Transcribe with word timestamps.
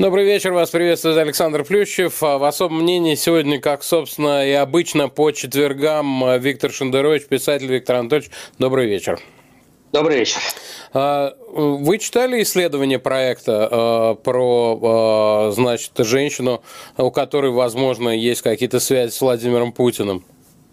Добрый 0.00 0.24
вечер, 0.24 0.54
вас 0.54 0.70
приветствует 0.70 1.18
Александр 1.18 1.62
Плющев. 1.62 2.22
А 2.22 2.38
в 2.38 2.44
особом 2.44 2.84
мнении 2.84 3.14
сегодня, 3.16 3.60
как, 3.60 3.82
собственно, 3.82 4.48
и 4.48 4.52
обычно 4.52 5.10
по 5.10 5.30
четвергам, 5.30 6.40
Виктор 6.40 6.72
Шендерович, 6.72 7.26
писатель 7.26 7.66
Виктор 7.66 7.96
Анатольевич. 7.96 8.30
Добрый 8.58 8.86
вечер. 8.86 9.20
Добрый 9.92 10.20
вечер. 10.20 10.40
А, 10.94 11.34
вы 11.52 11.98
читали 11.98 12.42
исследование 12.42 12.98
проекта 12.98 13.68
а, 13.70 14.14
про, 14.14 15.52
значит, 15.54 15.92
женщину, 15.98 16.62
у 16.96 17.10
которой, 17.10 17.50
возможно, 17.50 18.08
есть 18.08 18.40
какие-то 18.40 18.80
связи 18.80 19.10
с 19.10 19.20
Владимиром 19.20 19.70
Путиным? 19.70 20.24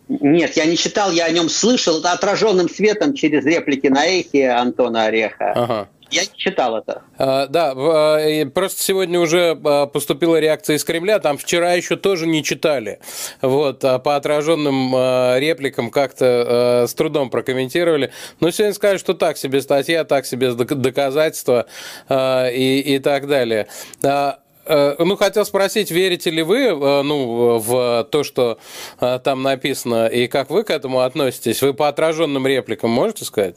Нет, 0.08 0.56
я 0.56 0.64
не 0.64 0.78
читал, 0.78 1.12
я 1.12 1.26
о 1.26 1.32
нем 1.32 1.50
слышал 1.50 2.00
отраженным 2.02 2.70
светом 2.70 3.14
через 3.14 3.44
реплики 3.44 3.88
на 3.88 4.06
эхе 4.06 4.52
Антона 4.52 5.08
Ореха. 5.08 5.52
Ага. 5.52 5.90
Я 6.12 6.22
не 6.24 6.38
читал 6.38 6.78
это. 6.78 7.02
А, 7.18 7.48
да, 7.48 7.74
а, 7.76 8.46
просто 8.54 8.82
сегодня 8.82 9.20
уже 9.20 9.60
а, 9.64 9.88
поступила 9.88 10.40
реакция 10.40 10.78
из 10.78 10.84
Кремля, 10.84 11.20
там 11.20 11.38
вчера 11.38 11.74
еще 11.74 11.96
тоже 11.96 12.28
не 12.28 12.44
читали. 12.44 13.00
Вот, 13.42 13.82
по 13.82 14.16
отраженным 14.16 14.94
репликам 15.38 15.90
как-то 15.92 16.86
с 16.88 16.94
трудом 16.94 17.30
прокомментировали. 17.30 18.12
Но 18.40 18.52
сегодня 18.52 18.74
сказали, 18.74 18.98
что 18.98 19.14
так 19.14 19.38
себе 19.38 19.62
статья, 19.62 20.04
так 20.04 20.26
себе 20.26 20.54
доказательства 20.54 21.66
и, 22.10 22.84
и 22.86 23.00
так 23.00 23.28
далее. 23.28 23.68
Э, 24.04 24.96
ну, 25.00 25.16
хотел 25.16 25.46
спросить, 25.46 25.92
верите 25.92 26.30
ли 26.30 26.42
вы 26.42 26.72
ну, 27.04 27.58
в 27.60 28.08
то, 28.12 28.24
что 28.24 28.60
там 29.00 29.44
написано, 29.44 30.08
и 30.08 30.28
как 30.28 30.50
вы 30.50 30.64
к 30.64 30.70
этому 30.70 31.02
относитесь? 31.02 31.62
Вы 31.62 31.74
по 31.74 31.88
отраженным 31.88 32.46
репликам 32.46 32.92
можете 32.92 33.26
сказать? 33.26 33.56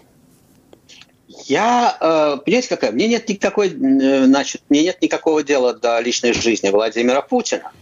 Я, 1.50 1.96
понимаете, 2.44 2.68
какая? 2.68 2.92
Мне 2.92 3.08
нет 3.08 3.28
никакой, 3.28 3.70
значит, 3.70 4.62
мне 4.68 4.84
нет 4.84 5.02
никакого 5.02 5.42
дела 5.42 5.74
до 5.74 5.98
личной 5.98 6.32
жизни 6.32 6.68
Владимира 6.68 7.22
Путина. 7.22 7.72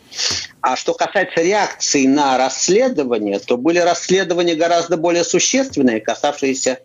А 0.63 0.75
что 0.75 0.95
касается 0.95 1.43
реакции 1.43 2.07
на 2.07 2.39
расследование, 2.39 3.39
то 3.39 3.59
были 3.59 3.79
расследования 3.79 4.55
гораздо 4.55 4.97
более 4.97 5.23
существенные, 5.23 6.01
касавшиеся 6.01 6.79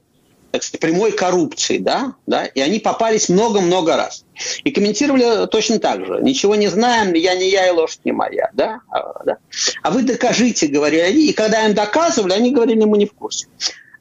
так 0.52 0.62
сказать, 0.62 0.82
прямой 0.82 1.14
коррупции, 1.14 1.78
да, 1.78 2.14
да, 2.28 2.46
и 2.46 2.60
они 2.60 2.80
попались 2.80 3.28
много-много 3.28 3.96
раз. 3.96 4.26
И 4.66 4.70
комментировали 4.70 5.48
точно 5.48 5.80
так 5.80 6.06
же. 6.06 6.20
Ничего 6.22 6.54
не 6.56 6.68
знаем, 6.68 7.14
я 7.14 7.34
не 7.34 7.50
я 7.50 7.68
и 7.68 7.72
лошадь 7.72 8.02
не 8.04 8.12
моя, 8.12 8.52
да, 8.54 8.82
а, 8.92 9.24
да. 9.24 9.38
а 9.82 9.90
вы 9.90 10.04
докажите, 10.04 10.68
говорили 10.68 11.02
они, 11.02 11.28
и 11.28 11.34
когда 11.34 11.66
им 11.66 11.74
доказывали, 11.74 12.34
они 12.34 12.52
говорили, 12.52 12.84
мы 12.84 13.00
не 13.00 13.08
в 13.08 13.14
курсе. 13.14 13.48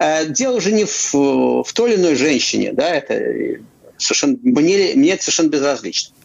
Э, 0.03 0.27
дело 0.27 0.57
уже 0.57 0.73
не 0.73 0.85
в, 0.85 1.15
в 1.15 1.73
той 1.73 1.93
или 1.93 2.01
иной 2.01 2.17
женщине, 2.17 2.73
да, 2.73 2.89
это 2.89 3.61
совершенно, 3.99 4.37
мне, 4.43 4.95
мне 4.97 5.13
это 5.13 5.23
совершенно 5.23 5.49
безразлично. 5.49 6.17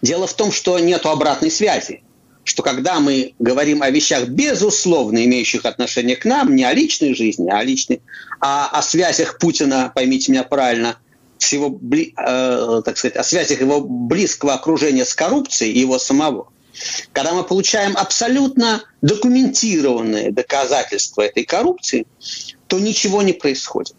Дело 0.00 0.26
в 0.26 0.32
том, 0.32 0.50
что 0.50 0.78
нет 0.78 1.04
обратной 1.04 1.50
связи 1.50 2.02
что 2.46 2.62
когда 2.62 3.00
мы 3.00 3.34
говорим 3.38 3.82
о 3.82 3.88
вещах, 3.88 4.28
безусловно, 4.28 5.24
имеющих 5.24 5.64
отношение 5.64 6.14
к 6.14 6.26
нам, 6.26 6.54
не 6.54 6.64
о 6.64 6.74
личной 6.74 7.14
жизни, 7.14 7.48
а 7.50 7.60
о, 7.60 7.64
личной, 7.64 8.02
а 8.38 8.68
о 8.70 8.82
связях 8.82 9.38
Путина, 9.38 9.90
поймите 9.94 10.30
меня 10.30 10.44
правильно, 10.44 10.98
с 11.38 11.54
его, 11.54 11.80
э, 11.90 12.82
так 12.84 12.98
сказать, 12.98 13.16
о 13.16 13.24
связях 13.24 13.60
его 13.62 13.80
близкого 13.80 14.52
окружения 14.52 15.06
с 15.06 15.14
коррупцией 15.14 15.72
и 15.72 15.80
его 15.80 15.98
самого, 15.98 16.48
когда 17.12 17.32
мы 17.32 17.44
получаем 17.44 17.96
абсолютно 17.96 18.82
документированные 19.02 20.30
доказательства 20.30 21.22
этой 21.22 21.44
коррупции, 21.44 22.06
то 22.66 22.78
ничего 22.78 23.22
не 23.22 23.32
происходит. 23.32 23.96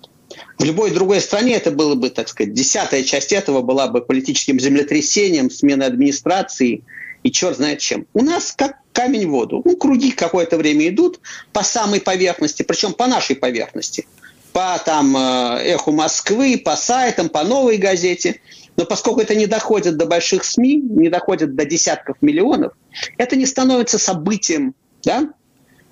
В 0.57 0.63
любой 0.63 0.91
другой 0.91 1.21
стране 1.21 1.55
это 1.55 1.71
было 1.71 1.95
бы, 1.95 2.09
так 2.09 2.27
сказать, 2.27 2.53
десятая 2.53 3.03
часть 3.03 3.31
этого 3.31 3.61
была 3.61 3.87
бы 3.87 4.01
политическим 4.01 4.59
землетрясением, 4.59 5.49
сменой 5.49 5.87
администрации– 5.87 6.83
и 7.25 7.31
черт 7.31 7.57
знает 7.57 7.79
чем. 7.79 8.05
У 8.13 8.21
нас 8.21 8.53
как 8.55 8.77
камень 8.93 9.27
в 9.27 9.31
воду. 9.31 9.63
Ну, 9.65 9.75
круги 9.77 10.11
какое-то 10.11 10.57
время 10.57 10.87
идут 10.89 11.19
по 11.53 11.63
самой 11.63 11.99
поверхности, 11.99 12.61
причем 12.61 12.93
по 12.93 13.07
нашей 13.07 13.35
поверхности. 13.35 14.05
По 14.53 14.79
там 14.85 15.17
э, 15.17 15.63
эху 15.63 15.91
Москвы, 15.91 16.61
по 16.63 16.75
сайтам, 16.75 17.29
по 17.29 17.43
новой 17.43 17.77
газете. 17.77 18.41
Но 18.77 18.85
поскольку 18.85 19.21
это 19.21 19.33
не 19.33 19.47
доходит 19.47 19.97
до 19.97 20.05
больших 20.05 20.43
СМИ, 20.43 20.75
не 20.81 21.09
доходит 21.09 21.55
до 21.55 21.65
десятков 21.65 22.17
миллионов, 22.21 22.73
это 23.17 23.35
не 23.35 23.47
становится 23.47 23.97
событием. 23.97 24.75
Да? 25.03 25.33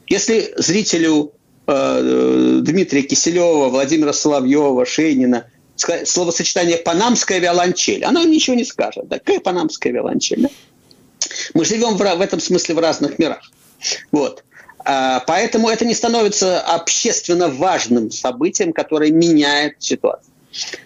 Если 0.06 0.54
зрителю 0.58 1.34
э, 1.68 2.60
Дмитрия 2.62 3.04
Киселева, 3.04 3.70
Владимира 3.70 4.14
Соловьева, 4.14 4.86
Шейнина 4.86 5.46
словосочетание 5.76 6.78
«панамская 6.78 7.40
виолончель», 7.40 8.04
оно 8.04 8.24
ничего 8.24 8.56
не 8.56 8.64
скажет. 8.64 9.06
Какая 9.10 9.40
панамская 9.40 9.92
виолончель? 9.92 10.44
Да? 10.44 10.50
Мы 11.54 11.66
живем 11.66 11.96
в, 11.96 12.00
в 12.00 12.22
этом 12.22 12.40
смысле 12.40 12.76
в 12.76 12.80
разных 12.80 13.20
мирах. 13.20 13.52
Вот. 14.12 14.44
А, 14.86 15.22
поэтому 15.22 15.70
это 15.70 15.86
не 15.86 15.96
становится 15.96 16.60
общественно 16.62 17.48
важным 17.48 18.12
событием, 18.12 18.74
которое 18.74 19.12
меняет 19.12 19.76
ситуацию. 19.80 20.33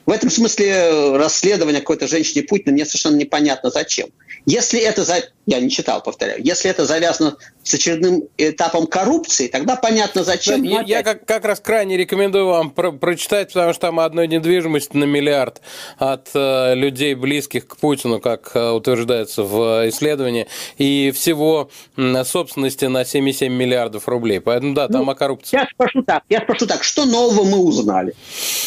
В 0.06 0.12
этом 0.12 0.30
смысле 0.30 1.18
расследование 1.18 1.82
какой-то 1.82 2.08
женщине 2.08 2.44
Путина 2.44 2.72
мне 2.72 2.86
совершенно 2.86 3.18
непонятно 3.18 3.70
зачем. 3.70 4.10
Если 4.46 4.80
это, 4.80 5.04
за... 5.04 5.24
я 5.46 5.60
не 5.60 5.70
читал, 5.70 6.02
повторяю, 6.02 6.42
если 6.42 6.72
это 6.72 6.86
завязано 6.86 7.36
с 7.64 7.74
очередным 7.74 8.24
этапом 8.38 8.88
коррупции, 8.88 9.48
тогда 9.48 9.76
понятно 9.76 10.24
зачем. 10.24 10.64
Да, 10.64 10.70
я, 10.70 10.82
я 10.84 11.04
как, 11.04 11.26
как 11.26 11.44
раз 11.44 11.60
крайне 11.60 11.98
рекомендую 11.98 12.48
вам 12.48 12.70
про 12.70 12.94
прочитать, 12.94 13.50
потому 13.50 13.74
что 13.74 13.82
там 13.82 14.00
одной 14.00 14.30
недвижимости 14.30 14.96
на 14.96 15.04
миллиард 15.04 15.62
от 15.98 16.30
э, 16.34 16.76
людей, 16.76 17.14
близких 17.14 17.68
к 17.68 17.76
Путину, 17.76 18.22
как 18.22 18.52
э, 18.54 18.70
утверждается 18.70 19.44
в 19.44 19.90
исследовании, 19.90 20.48
и 20.78 21.12
всего 21.14 21.70
э, 21.98 22.24
собственности 22.24 22.86
на 22.86 23.02
7,7 23.02 23.50
миллиардов 23.50 24.08
рублей. 24.08 24.40
Поэтому 24.40 24.74
да, 24.74 24.88
там 24.88 25.06
ну, 25.06 25.12
о 25.12 25.16
коррупции. 25.16 25.58
Я 25.58 25.68
спрошу 25.70 26.04
так, 26.04 26.24
я 26.30 26.40
спрошу 26.40 26.68
так, 26.68 26.86
что 26.86 27.04
нового 27.06 27.44
мы 27.44 27.58
узнали 27.58 28.16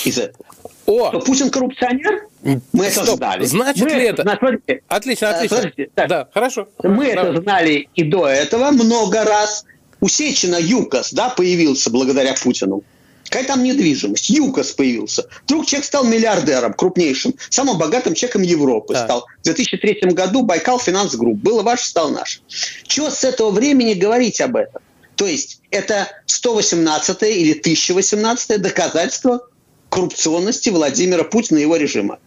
из 0.04 0.18
этого? 0.18 0.44
О! 0.90 1.08
Что 1.10 1.20
Путин 1.20 1.50
коррупционер? 1.50 2.28
Мы 2.42 2.90
Стоп. 2.90 3.04
это 3.04 3.16
знали. 3.16 3.44
Значит 3.44 3.84
мы 3.84 3.90
ли 3.90 4.04
это? 4.06 4.22
это... 4.22 4.36
Смотрите, 4.38 4.82
отлично, 4.88 5.26
э, 5.26 5.28
отлично. 5.28 5.56
Смотрите, 5.58 5.90
так, 5.94 6.08
да, 6.08 6.28
хорошо. 6.34 6.68
Мы 6.82 7.14
Давай. 7.14 7.30
это 7.30 7.42
знали 7.42 7.88
и 7.94 8.02
до 8.02 8.26
этого 8.26 8.70
много 8.72 9.24
раз. 9.24 9.64
У 10.00 10.08
Сечина 10.08 10.56
ЮКОС 10.58 11.12
да, 11.12 11.28
появился 11.28 11.90
благодаря 11.90 12.34
Путину. 12.34 12.82
Какая 13.24 13.44
там 13.44 13.62
недвижимость? 13.62 14.30
ЮКОС 14.30 14.72
появился. 14.72 15.28
Вдруг 15.44 15.66
человек 15.66 15.84
стал 15.84 16.04
миллиардером, 16.04 16.72
крупнейшим, 16.72 17.34
самым 17.50 17.78
богатым 17.78 18.14
человеком 18.14 18.42
Европы 18.42 18.94
да. 18.94 19.04
стал. 19.04 19.26
В 19.40 19.44
2003 19.44 20.10
году 20.10 20.42
Байкал 20.42 20.80
Финанс 20.80 21.14
Групп. 21.14 21.36
Было 21.36 21.62
ваше, 21.62 21.86
стал 21.86 22.10
наш. 22.10 22.42
Чего 22.84 23.10
с 23.10 23.22
этого 23.22 23.50
времени 23.50 23.94
говорить 23.94 24.40
об 24.40 24.56
этом? 24.56 24.82
То 25.14 25.26
есть 25.26 25.60
это 25.70 26.08
118 26.26 27.22
или 27.24 27.52
1018 27.52 28.60
доказательство 28.60 29.42
коррупционности 29.90 30.70
Владимира 30.70 31.24
Путина 31.24 31.58
и 31.58 31.62
его 31.62 31.76
режима. 31.76 32.18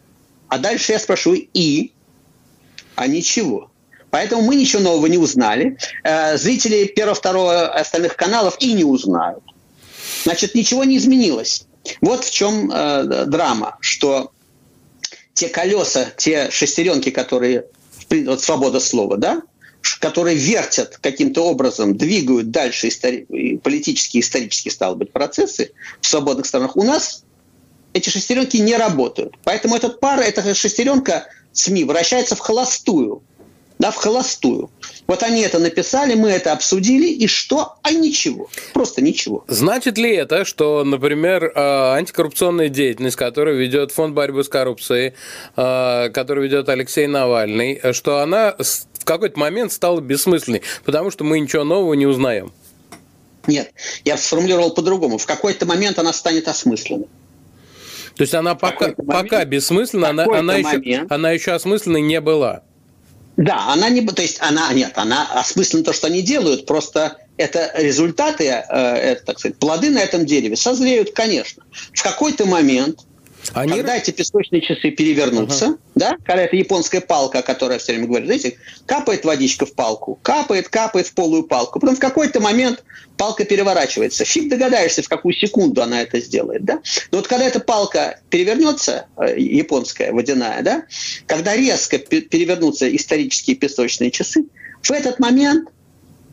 А 0.49 0.59
дальше 0.59 0.91
я 0.91 0.99
спрошу 0.99 1.33
и, 1.33 1.91
а 2.95 3.07
ничего. 3.07 3.71
Поэтому 4.11 4.43
мы 4.43 4.55
ничего 4.55 4.83
нового 4.83 5.07
не 5.07 5.17
узнали. 5.17 5.77
Э, 6.03 6.37
зрители 6.37 6.85
первого, 6.85 7.15
второго 7.15 7.67
остальных 7.73 8.15
каналов 8.15 8.57
и 8.59 8.73
не 8.73 8.83
узнают. 8.83 9.43
Значит, 10.23 10.53
ничего 10.53 10.83
не 10.83 10.97
изменилось. 10.97 11.65
Вот 12.01 12.23
в 12.23 12.31
чем 12.31 12.71
э, 12.71 13.25
драма, 13.25 13.77
что 13.79 14.31
те 15.33 15.49
колеса, 15.49 16.11
те 16.15 16.51
шестеренки, 16.51 17.09
которые, 17.09 17.65
вот 18.09 18.41
свобода 18.41 18.79
слова, 18.79 19.17
да, 19.17 19.41
которые 19.99 20.37
вертят 20.37 20.99
каким-то 21.01 21.45
образом, 21.45 21.97
двигают 21.97 22.51
дальше 22.51 22.89
истори- 22.89 23.57
политические, 23.57 24.21
исторические, 24.21 24.71
стало 24.71 24.95
быть, 24.95 25.11
процессы 25.11 25.71
в 25.99 26.07
свободных 26.07 26.45
странах, 26.45 26.77
у 26.77 26.83
нас 26.83 27.23
эти 27.93 28.09
шестеренки 28.09 28.57
не 28.57 28.75
работают. 28.75 29.35
Поэтому 29.43 29.75
этот 29.75 29.99
пар, 29.99 30.19
эта 30.19 30.53
шестеренка 30.53 31.27
СМИ 31.51 31.83
вращается 31.85 32.35
в 32.35 32.39
холостую. 32.39 33.23
Да, 33.79 33.91
в 33.91 33.95
холостую. 33.95 34.69
Вот 35.07 35.23
они 35.23 35.41
это 35.41 35.59
написали, 35.59 36.13
мы 36.13 36.29
это 36.29 36.53
обсудили, 36.53 37.07
и 37.07 37.27
что? 37.27 37.75
А 37.81 37.91
ничего. 37.91 38.49
Просто 38.73 39.01
ничего. 39.01 39.43
Значит 39.47 39.97
ли 39.97 40.15
это, 40.15 40.45
что, 40.45 40.83
например, 40.83 41.45
э, 41.45 41.51
антикоррупционная 41.55 42.69
деятельность, 42.69 43.17
которую 43.17 43.57
ведет 43.57 43.91
Фонд 43.91 44.13
борьбы 44.13 44.43
с 44.43 44.47
коррупцией, 44.47 45.13
э, 45.57 46.09
которую 46.11 46.45
ведет 46.45 46.69
Алексей 46.69 47.07
Навальный, 47.07 47.81
что 47.93 48.19
она 48.19 48.55
в 48.57 49.05
какой-то 49.05 49.37
момент 49.37 49.73
стала 49.73 49.99
бессмысленной, 49.99 50.61
потому 50.85 51.11
что 51.11 51.23
мы 51.23 51.39
ничего 51.39 51.63
нового 51.63 51.93
не 51.95 52.05
узнаем? 52.05 52.53
Нет, 53.47 53.73
я 54.05 54.15
сформулировал 54.15 54.73
по-другому. 54.73 55.17
В 55.17 55.25
какой-то 55.25 55.65
момент 55.65 55.99
она 55.99 56.13
станет 56.13 56.47
осмысленной. 56.47 57.07
То 58.15 58.21
есть 58.21 58.33
она 58.33 58.55
пока, 58.55 58.93
момент, 58.95 59.07
пока 59.07 59.45
бессмысленна, 59.45 60.09
она, 60.09 60.25
она, 60.25 60.55
еще, 60.55 61.05
она 61.09 61.31
еще 61.31 61.51
осмысленной 61.51 62.01
не 62.01 62.21
была. 62.21 62.61
Да, 63.37 63.69
она 63.73 63.89
не, 63.89 64.05
то 64.05 64.21
есть 64.21 64.37
она 64.41 64.71
нет, 64.73 64.93
она 64.95 65.27
осмысленно 65.33 65.83
то, 65.83 65.93
что 65.93 66.07
они 66.07 66.21
делают, 66.21 66.67
просто 66.67 67.17
это 67.37 67.71
результаты, 67.75 68.45
э, 68.45 68.61
это, 68.69 69.25
так 69.25 69.39
сказать, 69.39 69.57
плоды 69.57 69.89
на 69.89 69.99
этом 69.99 70.25
дереве 70.25 70.55
созреют, 70.55 71.11
конечно. 71.13 71.63
В 71.93 72.03
какой-то 72.03 72.45
момент 72.45 72.99
Они... 73.53 73.73
Когда 73.73 73.97
эти 73.97 74.11
песочные 74.11 74.61
часы 74.61 74.91
перевернутся, 74.91 75.65
uh-huh. 75.65 75.77
да, 75.95 76.17
когда 76.23 76.43
эта 76.43 76.55
японская 76.55 77.01
палка, 77.01 77.39
о 77.39 77.41
которой 77.41 77.73
я 77.73 77.79
все 77.79 77.91
время 77.91 78.07
говорю, 78.07 78.25
знаете, 78.25 78.57
капает 78.85 79.25
водичка 79.25 79.65
в 79.65 79.73
палку, 79.73 80.17
капает, 80.21 80.69
капает 80.69 81.07
в 81.07 81.13
полую 81.13 81.43
палку, 81.43 81.79
потом 81.79 81.95
в 81.95 81.99
какой-то 81.99 82.39
момент 82.39 82.83
палка 83.17 83.43
переворачивается. 83.43 84.23
Фиг 84.25 84.49
догадаешься, 84.49 85.03
в 85.03 85.09
какую 85.09 85.33
секунду 85.33 85.81
она 85.81 86.01
это 86.01 86.19
сделает, 86.19 86.63
да. 86.63 86.81
Но 87.11 87.17
вот 87.17 87.27
когда 87.27 87.45
эта 87.45 87.59
палка 87.59 88.19
перевернется, 88.29 89.07
э, 89.17 89.37
японская, 89.37 90.13
водяная, 90.13 90.61
да, 90.63 90.83
когда 91.27 91.55
резко 91.55 91.97
перевернутся 91.97 92.93
исторические 92.95 93.55
песочные 93.55 94.09
часы, 94.11 94.45
в 94.81 94.91
этот 94.91 95.19
момент 95.19 95.69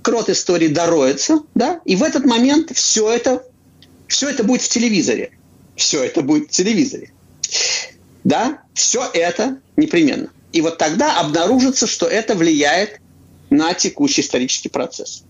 крот 0.02 0.30
истории 0.30 0.68
дороется, 0.68 1.42
да, 1.54 1.80
и 1.84 1.96
в 1.96 2.02
этот 2.02 2.24
момент 2.24 2.70
все 2.74 3.10
это, 3.10 3.44
все 4.06 4.28
это 4.28 4.44
будет 4.44 4.62
в 4.62 4.68
телевизоре 4.68 5.32
все 5.80 6.04
это 6.04 6.22
будет 6.22 6.48
в 6.48 6.50
телевизоре. 6.50 7.10
Да, 8.22 8.62
все 8.74 9.08
это 9.12 9.60
непременно. 9.76 10.30
И 10.52 10.60
вот 10.60 10.78
тогда 10.78 11.18
обнаружится, 11.18 11.86
что 11.86 12.06
это 12.06 12.34
влияет 12.34 13.00
на 13.48 13.72
текущий 13.74 14.20
исторический 14.20 14.68
процесс. 14.68 15.24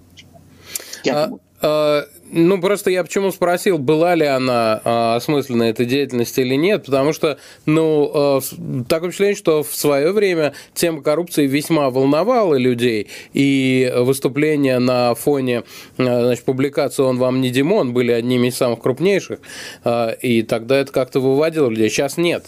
Я 1.05 1.25
а, 1.25 1.39
а, 1.63 2.07
ну, 2.33 2.61
просто 2.61 2.91
я 2.91 3.03
почему 3.03 3.31
спросил, 3.33 3.79
была 3.79 4.15
ли 4.15 4.27
она 4.27 4.81
а, 4.85 5.17
осмысленна 5.17 5.65
эта 5.65 5.85
деятельность 5.85 6.39
или 6.39 6.55
нет, 6.55 6.87
потому 6.87 7.13
что, 7.13 7.39
ну, 7.67 8.11
а, 8.15 8.41
такое 8.89 9.11
впечатление, 9.11 9.37
что 9.37 9.63
в 9.63 9.75
свое 9.75 10.13
время 10.13 10.55
тема 10.75 11.03
коррупции 11.03 11.47
весьма 11.47 11.91
волновала 11.91 12.55
людей, 12.55 13.09
и 13.33 13.93
выступления 13.97 14.79
на 14.79 15.15
фоне, 15.15 15.65
а, 15.99 16.25
значит, 16.25 16.45
публикации 16.45 17.03
«Он 17.03 17.19
вам 17.19 17.41
не 17.41 17.51
Димон» 17.51 17.93
были 17.93 18.13
одними 18.13 18.49
из 18.49 18.57
самых 18.57 18.81
крупнейших, 18.81 19.41
а, 19.85 20.11
и 20.11 20.43
тогда 20.43 20.79
это 20.79 20.93
как-то 20.93 21.21
выводило 21.21 21.69
людей, 21.69 21.91
сейчас 21.91 22.17
нет. 22.17 22.47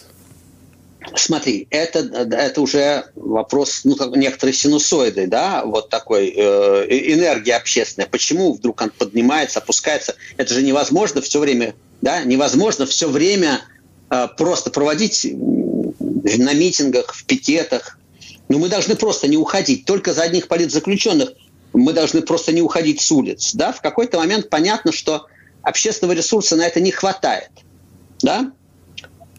Смотри, 1.15 1.67
это, 1.71 2.01
это 2.01 2.61
уже 2.61 3.07
вопрос, 3.15 3.83
ну, 3.85 3.97
как 3.97 4.15
некоторые 4.17 4.55
синусоиды, 4.55 5.27
да, 5.27 5.65
вот 5.65 5.89
такой 5.89 6.29
э, 6.29 6.87
энергии 6.89 7.51
общественной. 7.51 8.07
Почему 8.07 8.55
вдруг 8.55 8.81
он 8.81 8.91
поднимается, 8.91 9.59
опускается? 9.59 10.15
Это 10.37 10.55
же 10.55 10.63
невозможно 10.63 11.21
все 11.21 11.41
время, 11.41 11.75
да, 12.01 12.23
невозможно 12.25 12.87
все 12.87 13.09
время 13.09 13.61
э, 14.11 14.29
просто 14.37 14.71
проводить 14.71 15.27
на 15.33 16.55
митингах, 16.55 17.15
в 17.15 17.25
пикетах. 17.25 17.99
Но 18.49 18.59
мы 18.59 18.69
должны 18.69 18.97
просто 18.97 19.29
не 19.29 19.37
уходить. 19.37 19.85
Только 19.85 20.13
за 20.13 20.23
одних 20.23 20.49
политзаключенных 20.49 21.33
мы 21.73 21.93
должны 21.93 22.23
просто 22.23 22.53
не 22.53 22.63
уходить 22.63 23.01
с 23.01 23.11
улиц. 23.11 23.55
Да? 23.55 23.73
В 23.73 23.81
какой-то 23.81 24.19
момент 24.19 24.51
понятно, 24.51 24.93
что 24.93 25.27
общественного 25.63 26.15
ресурса 26.15 26.57
на 26.57 26.67
это 26.67 26.81
не 26.81 26.91
хватает. 26.91 27.51
Да? 28.21 28.53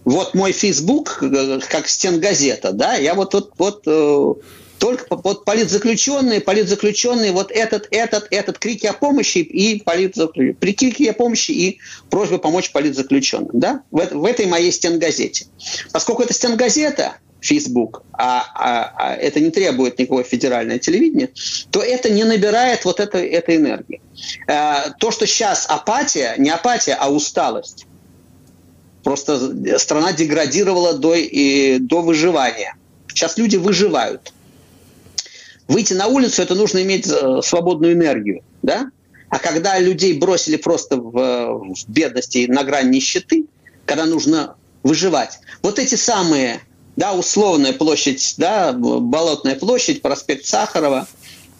Вот 0.06 0.34
мой 0.34 0.52
Facebook, 0.52 1.20
э, 1.22 1.60
как 1.70 1.88
стенгазета, 1.88 2.72
да, 2.72 2.96
я 2.96 3.14
вот 3.14 3.32
тут 3.32 3.52
вот, 3.58 3.84
вот 3.86 3.88
э, 3.88 4.34
только 4.80 5.16
вот 5.16 5.46
политзаключенные, 5.46 6.42
политзаключенные, 6.42 7.32
вот 7.32 7.52
этот, 7.52 7.88
этот, 7.92 8.28
этот 8.32 8.60
крики 8.60 8.86
о 8.86 8.94
помощи 8.94 9.38
и 9.38 9.82
политзаключенные, 9.82 10.56
крики 10.56 11.08
о 11.08 11.14
помощи 11.14 11.52
и 11.52 11.80
просьба 12.10 12.38
помочь 12.38 12.72
политзаключенным, 12.72 13.52
да, 13.54 13.84
в, 13.92 14.06
в 14.06 14.26
этой 14.26 14.46
моей 14.46 14.72
стенгазете. 14.74 15.46
Поскольку 15.94 16.24
это 16.24 16.34
стенгазета, 16.34 17.16
Facebook, 17.40 18.04
а, 18.14 18.46
а, 18.56 18.94
а 18.98 19.16
это 19.16 19.40
не 19.40 19.52
требует 19.52 20.00
никакого 20.00 20.24
федерального 20.24 20.80
телевидения, 20.80 21.30
то 21.72 21.82
это 21.82 22.10
не 22.10 22.24
набирает 22.24 22.86
вот 22.86 23.00
этой, 23.00 23.28
этой 23.28 23.58
энергии. 23.58 24.02
А, 24.48 24.92
то, 25.00 25.12
что 25.12 25.28
сейчас 25.28 25.66
апатия, 25.70 26.36
не 26.38 26.50
апатия, 26.50 26.98
а 27.00 27.10
усталость, 27.10 27.86
Просто 29.04 29.78
страна 29.80 30.14
деградировала 30.14 30.94
до, 30.94 31.16
и, 31.16 31.78
до 31.80 32.02
выживания. 32.02 32.76
Сейчас 33.08 33.38
люди 33.38 33.58
выживают. 33.58 34.34
Выйти 35.68 35.94
на 35.94 36.08
улицу, 36.08 36.42
это 36.42 36.56
нужно 36.56 36.82
иметь 36.84 37.08
э, 37.08 37.42
свободную 37.44 37.94
энергию. 37.94 38.44
Да? 38.62 38.92
А 39.30 39.40
когда 39.40 39.80
людей 39.80 40.18
бросили 40.18 40.58
просто 40.58 40.98
в, 40.98 41.12
в 41.12 41.90
бедности 41.90 42.46
на 42.48 42.64
грань 42.64 42.90
нищеты, 42.90 43.46
когда 43.86 44.06
нужно 44.06 44.56
выживать, 44.84 45.40
вот 45.62 45.80
эти 45.80 45.96
самые, 45.96 46.62
да, 46.96 47.14
условная 47.14 47.74
площадь, 47.74 48.36
да, 48.38 48.74
Болотная 48.74 49.56
площадь, 49.56 50.02
проспект 50.02 50.46
Сахарова, 50.46 51.08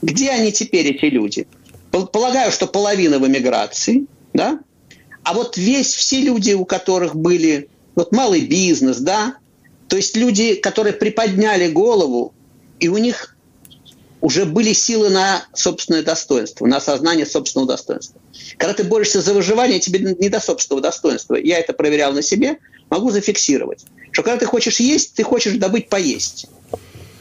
где 0.02 0.32
они 0.32 0.52
теперь, 0.52 0.88
эти 0.88 1.06
люди? 1.06 1.48
Полагаю, 1.92 2.52
что 2.52 2.68
половина 2.68 3.20
в 3.20 3.28
эмиграции, 3.28 4.06
да, 4.34 4.60
а 5.24 5.34
вот 5.34 5.58
весь, 5.58 5.94
все 5.94 6.22
люди, 6.22 6.54
у 6.54 6.66
которых 6.66 7.16
были 7.16 7.70
вот 7.96 8.12
малый 8.12 8.42
бизнес, 8.42 8.98
да, 8.98 9.36
то 9.88 9.96
есть 9.96 10.16
люди, 10.16 10.56
которые 10.56 10.94
приподняли 10.94 11.72
голову, 11.72 12.34
и 12.80 12.88
у 12.88 12.98
них 12.98 13.36
уже 14.22 14.46
были 14.46 14.72
силы 14.74 15.10
на 15.10 15.46
собственное 15.54 16.02
достоинство, 16.02 16.66
на 16.66 16.78
осознание 16.78 17.26
собственного 17.26 17.74
достоинства. 17.74 18.22
Когда 18.58 18.74
ты 18.74 18.84
борешься 18.86 19.22
за 19.22 19.34
выживание, 19.34 19.80
тебе 19.80 20.16
не 20.18 20.30
до 20.30 20.40
собственного 20.40 20.82
достоинства. 20.82 21.36
Я 21.36 21.60
это 21.60 21.74
проверял 21.74 22.14
на 22.14 22.22
себе, 22.22 22.58
могу 22.90 23.12
зафиксировать. 23.12 23.86
Что 24.12 24.24
когда 24.24 24.40
ты 24.40 24.46
хочешь 24.46 24.80
есть, 24.80 25.14
ты 25.16 25.24
хочешь 25.24 25.56
добыть 25.56 25.90
поесть. 25.90 26.48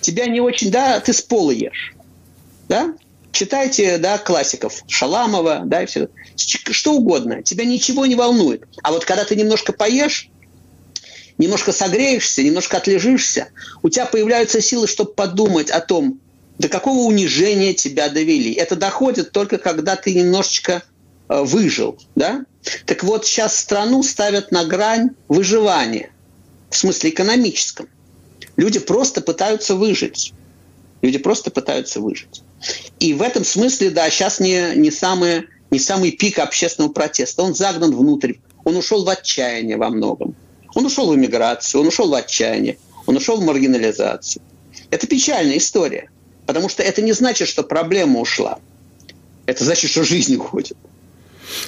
Тебя 0.01 0.27
не 0.27 0.41
очень, 0.41 0.71
да, 0.71 1.01
ты 1.01 1.13
с 1.13 1.21
пола 1.21 1.51
ешь. 1.51 1.95
Да? 2.69 2.95
Читайте, 3.33 3.97
да, 3.99 4.19
классиков, 4.19 4.83
Шаламова, 4.89 5.63
да, 5.65 5.83
и 5.83 5.87
все. 5.87 6.09
Что 6.37 6.93
угодно, 6.93 7.43
тебя 7.43 7.65
ничего 7.65 8.05
не 8.07 8.15
волнует. 8.15 8.65
А 8.83 8.93
вот 8.93 9.05
когда 9.07 9.25
ты 9.25 9.35
немножко 9.37 9.73
поешь, 9.73 10.31
немножко 11.39 11.73
согреешься, 11.73 12.43
немножко 12.43 12.77
отлежишься, 12.77 13.49
у 13.83 13.89
тебя 13.89 14.05
появляются 14.05 14.61
силы, 14.61 14.87
чтобы 14.87 15.15
подумать 15.15 15.71
о 15.71 15.81
том, 15.81 16.21
до 16.59 16.69
какого 16.69 17.01
унижения 17.01 17.73
тебя 17.73 18.11
довели. 18.11 18.53
Это 18.53 18.77
доходит 18.77 19.33
только 19.33 19.57
когда 19.57 19.97
ты 19.97 20.15
немножечко 20.15 20.83
э, 21.29 21.43
выжил, 21.43 21.99
да? 22.15 22.45
Так 22.85 23.03
вот, 23.03 23.27
сейчас 23.27 23.57
страну 23.57 24.03
ставят 24.03 24.53
на 24.53 24.65
грань 24.67 25.11
выживания, 25.29 26.13
в 26.71 26.77
смысле 26.77 27.11
экономическом. 27.11 27.89
Люди 28.57 28.79
просто 28.79 29.23
пытаются 29.23 29.75
выжить. 29.75 30.35
Люди 31.01 31.19
просто 31.19 31.51
пытаются 31.51 32.01
выжить. 32.01 32.43
И 33.01 33.15
в 33.15 33.23
этом 33.23 33.45
смысле, 33.45 33.91
да, 33.91 34.09
сейчас 34.11 34.41
не, 34.41 34.75
не, 34.77 34.91
самый, 34.91 35.49
не 35.71 35.79
самый 35.79 36.13
пик 36.13 36.39
общественного 36.39 36.93
протеста. 36.93 37.43
Он 37.43 37.55
загнан 37.55 37.95
внутрь, 37.95 38.35
он 38.65 38.77
ушел 38.77 39.05
в 39.05 39.09
отчаяние 39.09 39.77
во 39.77 39.91
многом. 39.91 40.35
Он 40.75 40.87
ушел 40.87 41.11
в 41.11 41.15
эмиграцию, 41.15 41.81
он 41.81 41.89
ушел 41.89 42.09
в 42.09 42.15
отчаяние, 42.15 42.79
он 43.07 43.17
ушел 43.17 43.37
в 43.37 43.45
маргинализацию. 43.45 44.43
Это 44.91 45.07
печальная 45.07 45.59
история, 45.59 46.11
потому 46.47 46.69
что 46.69 46.83
это 46.83 47.03
не 47.03 47.13
значит, 47.13 47.49
что 47.49 47.63
проблема 47.63 48.21
ушла. 48.21 48.59
Это 49.47 49.65
значит, 49.65 49.91
что 49.91 50.05
жизнь 50.05 50.37
уходит. 50.37 50.77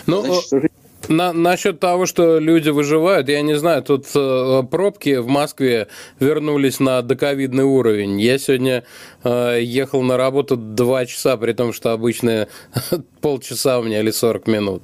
Ну, 0.07 0.23
значит, 0.23 0.45
что 0.47 0.61
жизнь 0.61 0.74
на, 1.09 1.33
насчет 1.33 1.81
того, 1.81 2.07
что 2.07 2.39
люди 2.39 2.71
выживают, 2.71 3.29
я 3.29 3.43
не 3.43 3.57
знаю, 3.57 3.83
тут 3.83 4.07
э, 4.15 4.63
пробки 4.71 5.17
в 5.17 5.27
Москве 5.27 5.89
вернулись 6.21 6.81
на 6.81 7.03
доковидный 7.03 7.65
уровень. 7.65 8.21
Я 8.21 8.39
сегодня 8.39 8.85
э, 9.23 9.59
ехал 9.63 10.03
на 10.03 10.17
работу 10.17 10.57
два 10.57 11.07
часа, 11.07 11.37
при 11.37 11.53
том, 11.53 11.73
что 11.73 11.93
обычно 11.93 12.49
полчаса 13.21 13.79
у 13.79 13.83
меня 13.83 14.01
или 14.01 14.11
40 14.11 14.47
минут. 14.47 14.83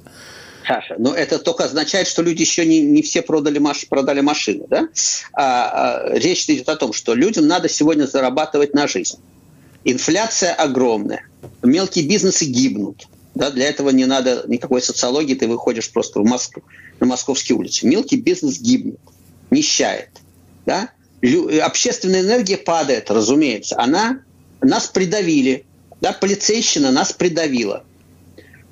Саша, 0.67 0.95
но 0.97 1.13
это 1.13 1.39
только 1.39 1.65
означает, 1.65 2.07
что 2.07 2.21
люди 2.21 2.41
еще 2.41 2.65
не, 2.65 2.81
не 2.81 3.01
все 3.01 3.21
продали, 3.21 3.59
маш, 3.59 3.87
продали 3.87 4.21
машины. 4.21 4.65
Да? 4.69 4.87
А, 5.33 6.03
а, 6.03 6.17
речь 6.17 6.45
идет 6.49 6.69
о 6.69 6.75
том, 6.75 6.93
что 6.93 7.13
людям 7.13 7.47
надо 7.47 7.67
сегодня 7.67 8.05
зарабатывать 8.05 8.73
на 8.73 8.87
жизнь. 8.87 9.17
Инфляция 9.83 10.53
огромная. 10.53 11.25
Мелкие 11.63 12.07
бизнесы 12.07 12.45
гибнут. 12.45 13.07
Да, 13.33 13.49
для 13.49 13.67
этого 13.67 13.89
не 13.89 14.05
надо 14.05 14.43
никакой 14.47 14.81
социологии, 14.81 15.35
ты 15.35 15.47
выходишь 15.47 15.89
просто 15.89 16.19
в 16.19 16.25
Москву, 16.25 16.63
на 16.99 17.05
московские 17.05 17.57
улицы. 17.57 17.87
Мелкий 17.87 18.17
бизнес 18.17 18.59
гибнет, 18.59 18.99
нищает. 19.49 20.09
Да? 20.65 20.89
Общественная 21.63 22.21
энергия 22.21 22.57
падает, 22.57 23.09
разумеется. 23.09 23.79
Она, 23.79 24.21
нас 24.61 24.87
придавили. 24.87 25.65
Да? 26.01 26.11
Полицейщина 26.11 26.91
нас 26.91 27.13
придавила. 27.13 27.83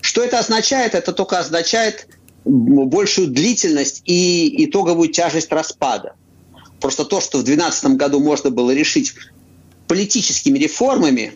Что 0.01 0.23
это 0.23 0.39
означает? 0.39 0.93
Это 0.93 1.13
только 1.13 1.39
означает 1.39 2.07
большую 2.45 3.27
длительность 3.27 4.01
и 4.05 4.65
итоговую 4.65 5.09
тяжесть 5.09 5.51
распада. 5.51 6.15
Просто 6.81 7.05
то, 7.05 7.21
что 7.21 7.39
в 7.39 7.43
2012 7.43 7.97
году 7.97 8.19
можно 8.19 8.49
было 8.49 8.71
решить 8.71 9.13
политическими 9.87 10.57
реформами, 10.57 11.33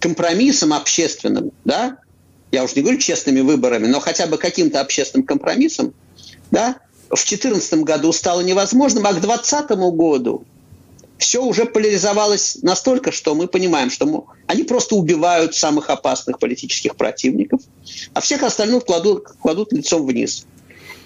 компромиссом 0.00 0.72
общественным, 0.72 1.52
да, 1.64 1.98
я 2.54 2.64
уже 2.64 2.74
не 2.76 2.82
говорю 2.82 2.98
честными 2.98 3.40
выборами, 3.40 3.86
но 3.86 4.00
хотя 4.00 4.26
бы 4.26 4.38
каким-то 4.38 4.80
общественным 4.80 5.26
компромиссом, 5.26 5.92
да, 6.50 6.76
в 7.10 7.16
2014 7.16 7.74
году 7.82 8.12
стало 8.12 8.40
невозможным, 8.40 9.06
а 9.06 9.12
к 9.12 9.20
2020 9.20 9.70
году 9.94 10.44
все 11.18 11.42
уже 11.42 11.64
поляризовалось 11.64 12.58
настолько, 12.62 13.12
что 13.12 13.34
мы 13.34 13.48
понимаем, 13.48 13.90
что 13.90 14.06
мы, 14.06 14.22
они 14.46 14.62
просто 14.62 14.94
убивают 14.94 15.54
самых 15.54 15.90
опасных 15.90 16.38
политических 16.38 16.96
противников, 16.96 17.60
а 18.14 18.20
всех 18.20 18.42
остальных 18.42 18.84
кладут, 18.84 19.26
кладут 19.40 19.72
лицом 19.72 20.06
вниз. 20.06 20.46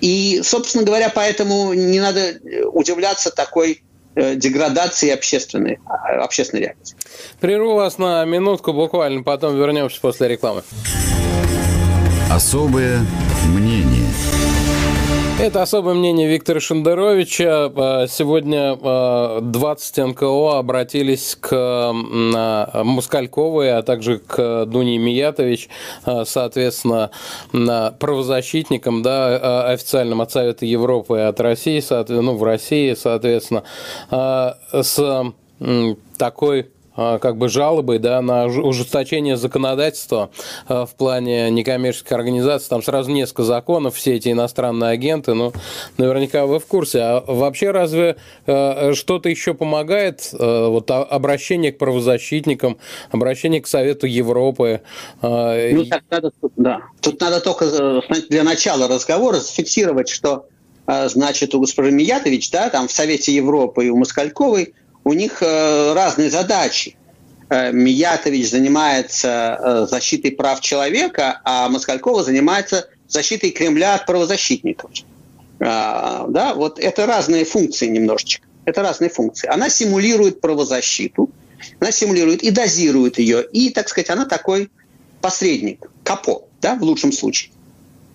И, 0.00 0.40
собственно 0.45 0.85
говоря, 0.85 1.09
поэтому 1.09 1.73
не 1.73 1.99
надо 1.99 2.40
удивляться 2.73 3.31
такой 3.31 3.83
деградации 4.14 5.11
общественной, 5.11 5.78
общественной 5.87 6.62
реакции. 6.62 6.97
Прерву 7.40 7.75
вас 7.75 7.99
на 7.99 8.25
минутку 8.25 8.73
буквально, 8.73 9.23
потом 9.23 9.57
вернемся 9.57 10.00
после 10.00 10.28
рекламы. 10.28 10.62
Особое 12.31 13.07
мнение. 13.47 14.07
Это 15.41 15.63
особое 15.63 15.95
мнение 15.95 16.29
Виктора 16.29 16.61
Шендеровича. 16.61 17.73
А, 17.75 18.07
сегодня 18.07 18.77
20 19.41 19.99
а, 19.99 20.07
НКО 20.09 20.59
обратились 20.59 21.39
к 21.41 21.93
Москальковой, 22.85 23.73
а 23.79 23.83
также 23.83 24.19
к 24.19 24.67
Дуне 24.67 24.99
Миятович, 24.99 25.71
а, 26.05 26.27
соответственно, 26.27 27.11
правозащитникам, 27.51 29.03
да, 29.03 29.71
официальным 29.73 30.21
от 30.21 30.31
Совета 30.31 30.67
Европы 30.67 31.17
и 31.17 31.23
от 31.23 31.41
России, 31.41 31.83
ну, 32.09 32.37
в 32.37 32.43
России, 32.43 32.93
соответственно, 32.93 33.65
с 34.11 35.33
такой 36.19 36.67
как 36.99 37.37
бы 37.37 37.49
жалобы 37.49 38.00
да, 38.00 38.21
на 38.21 38.47
ужесточение 38.47 39.37
законодательства 39.37 40.31
а, 40.67 40.85
в 40.85 40.95
плане 40.95 41.49
некоммерческих 41.50 42.11
организаций. 42.11 42.69
Там 42.69 42.83
сразу 42.83 43.11
несколько 43.11 43.45
законов, 43.45 43.95
все 43.95 44.17
эти 44.17 44.31
иностранные 44.33 44.90
агенты. 44.90 45.35
Ну, 45.35 45.52
наверняка 45.97 46.47
вы 46.47 46.59
в 46.59 46.67
курсе. 46.67 47.00
А 47.00 47.25
вообще 47.25 47.71
разве 47.71 48.17
а, 48.47 48.93
что-то 48.95 49.28
еще 49.28 49.55
помогает? 49.55 50.28
Вот 50.33 50.90
обращение 50.90 51.73
к 51.73 51.78
правозащитникам, 51.78 52.78
обращение 53.11 53.61
к 53.61 53.67
Совету 53.67 54.07
Европы? 54.07 54.81
Ну, 55.23 55.85
так 55.85 56.02
надо, 56.11 56.33
да. 56.57 56.83
Тут 57.00 57.21
надо 57.21 57.40
только 57.40 57.67
э, 57.67 58.00
для 58.28 58.43
начала 58.43 58.88
разговора 58.88 59.37
зафиксировать, 59.37 60.09
что 60.09 60.47
значит, 60.87 61.55
у 61.55 61.61
госпожи 61.61 61.90
Миятович, 61.90 62.50
да, 62.50 62.71
там 62.71 62.88
в 62.88 62.93
Совете 62.93 63.35
Европы 63.35 63.87
и 63.87 63.90
у 63.90 63.97
Москальковой 63.97 64.75
у 65.05 65.12
них 65.12 65.43
э, 65.43 65.93
разные 65.95 66.31
задачи. 66.31 66.97
Э, 67.50 67.73
Миятович 67.73 68.50
занимается 68.50 69.59
э, 69.59 69.87
защитой 69.90 70.31
прав 70.31 70.61
человека, 70.61 71.40
а 71.45 71.69
Москалькова 71.69 72.23
занимается 72.23 72.88
защитой 73.09 73.50
Кремля 73.50 73.95
от 73.95 74.07
правозащитников. 74.07 74.90
Да, 75.59 76.52
вот 76.55 76.78
это 76.78 77.07
разные 77.07 77.45
функции 77.45 77.88
немножечко. 77.88 78.47
Это 78.64 78.83
разные 78.83 79.11
функции. 79.11 79.49
Она 79.49 79.69
симулирует 79.71 80.40
правозащиту, 80.40 81.31
она 81.81 81.90
симулирует 81.90 82.45
и 82.45 82.50
дозирует 82.50 83.19
ее, 83.19 83.45
и, 83.45 83.71
так 83.71 83.88
сказать, 83.88 84.11
она 84.11 84.25
такой 84.25 84.71
посредник, 85.21 85.90
капо, 86.05 86.45
да, 86.61 86.76
в 86.76 86.83
лучшем 86.83 87.11
случае. 87.11 87.50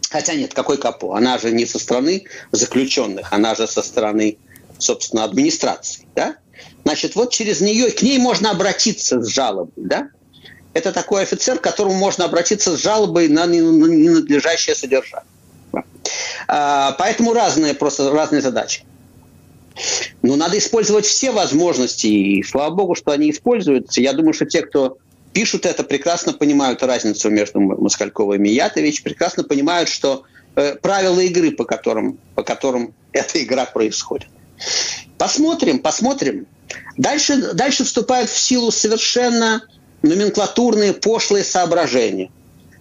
Хотя 0.09 0.35
нет, 0.35 0.53
какой 0.53 0.77
капо? 0.77 1.17
Она 1.17 1.37
же 1.37 1.51
не 1.51 1.65
со 1.65 1.79
стороны 1.79 2.25
заключенных, 2.51 3.33
она 3.33 3.55
же 3.55 3.67
со 3.67 3.81
стороны, 3.81 4.37
собственно, 4.77 5.23
администрации, 5.23 6.05
да? 6.15 6.37
Значит, 6.83 7.15
вот 7.15 7.31
через 7.31 7.61
нее, 7.61 7.91
к 7.91 8.01
ней 8.01 8.17
можно 8.19 8.51
обратиться 8.51 9.21
с 9.21 9.27
жалобой, 9.27 9.71
да? 9.75 10.09
Это 10.73 10.91
такой 10.91 11.23
офицер, 11.23 11.59
к 11.59 11.61
которому 11.61 11.95
можно 11.95 12.25
обратиться 12.25 12.75
с 12.75 12.81
жалобой 12.81 13.27
на 13.27 13.45
ненадлежащее 13.45 14.75
содержание. 14.75 15.27
А, 16.47 16.95
поэтому 16.97 17.33
разные, 17.33 17.73
просто 17.73 18.11
разные 18.11 18.41
задачи. 18.41 18.83
Но 20.21 20.35
надо 20.35 20.57
использовать 20.57 21.05
все 21.05 21.31
возможности, 21.31 22.07
и 22.07 22.43
слава 22.43 22.73
богу, 22.73 22.95
что 22.95 23.11
они 23.11 23.31
используются. 23.31 24.01
Я 24.01 24.13
думаю, 24.13 24.33
что 24.33 24.45
те, 24.45 24.61
кто 24.61 24.97
пишут 25.33 25.65
это, 25.65 25.83
прекрасно 25.83 26.33
понимают 26.33 26.83
разницу 26.83 27.29
между 27.29 27.59
Москальковой 27.59 28.37
и 28.37 28.39
Миятович, 28.39 29.03
прекрасно 29.03 29.43
понимают, 29.43 29.89
что 29.89 30.23
э, 30.55 30.75
правила 30.75 31.19
игры, 31.19 31.51
по 31.51 31.65
которым, 31.65 32.19
по 32.35 32.43
которым 32.43 32.93
эта 33.11 33.43
игра 33.43 33.65
происходит. 33.65 34.27
Посмотрим, 35.17 35.79
посмотрим. 35.79 36.47
Дальше, 36.97 37.53
дальше 37.53 37.83
вступают 37.83 38.29
в 38.29 38.37
силу 38.37 38.71
совершенно 38.71 39.63
номенклатурные 40.01 40.93
пошлые 40.93 41.43
соображения. 41.43 42.31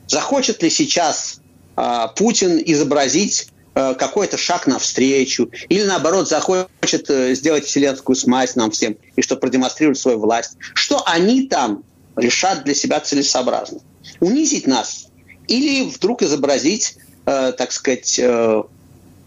Захочет 0.07 0.63
ли 0.63 0.71
сейчас 0.71 1.41
э, 1.77 2.07
Путин 2.17 2.61
изобразить 2.65 3.49
э, 3.75 3.95
какой-то 3.95 4.37
шаг 4.37 4.67
навстречу, 4.67 5.51
или 5.69 5.85
наоборот 5.85 6.29
захочет 6.29 7.09
э, 7.09 7.35
сделать 7.35 7.65
вселенскую 7.65 8.17
смазь 8.17 8.57
нам 8.57 8.71
всем, 8.71 8.97
и 9.17 9.23
что 9.23 9.37
продемонстрирует 9.37 9.99
свою 9.99 10.19
власть. 10.19 10.57
Что 10.75 11.03
они 11.07 11.47
там 11.47 11.85
решат 12.17 12.65
для 12.65 12.75
себя 12.75 13.01
целесообразно? 13.01 13.81
Унизить 14.21 14.67
нас 14.67 15.07
или 15.49 15.89
вдруг 15.89 16.23
изобразить, 16.23 16.97
э, 17.27 17.53
так 17.57 17.73
сказать, 17.73 18.19
э, 18.19 18.63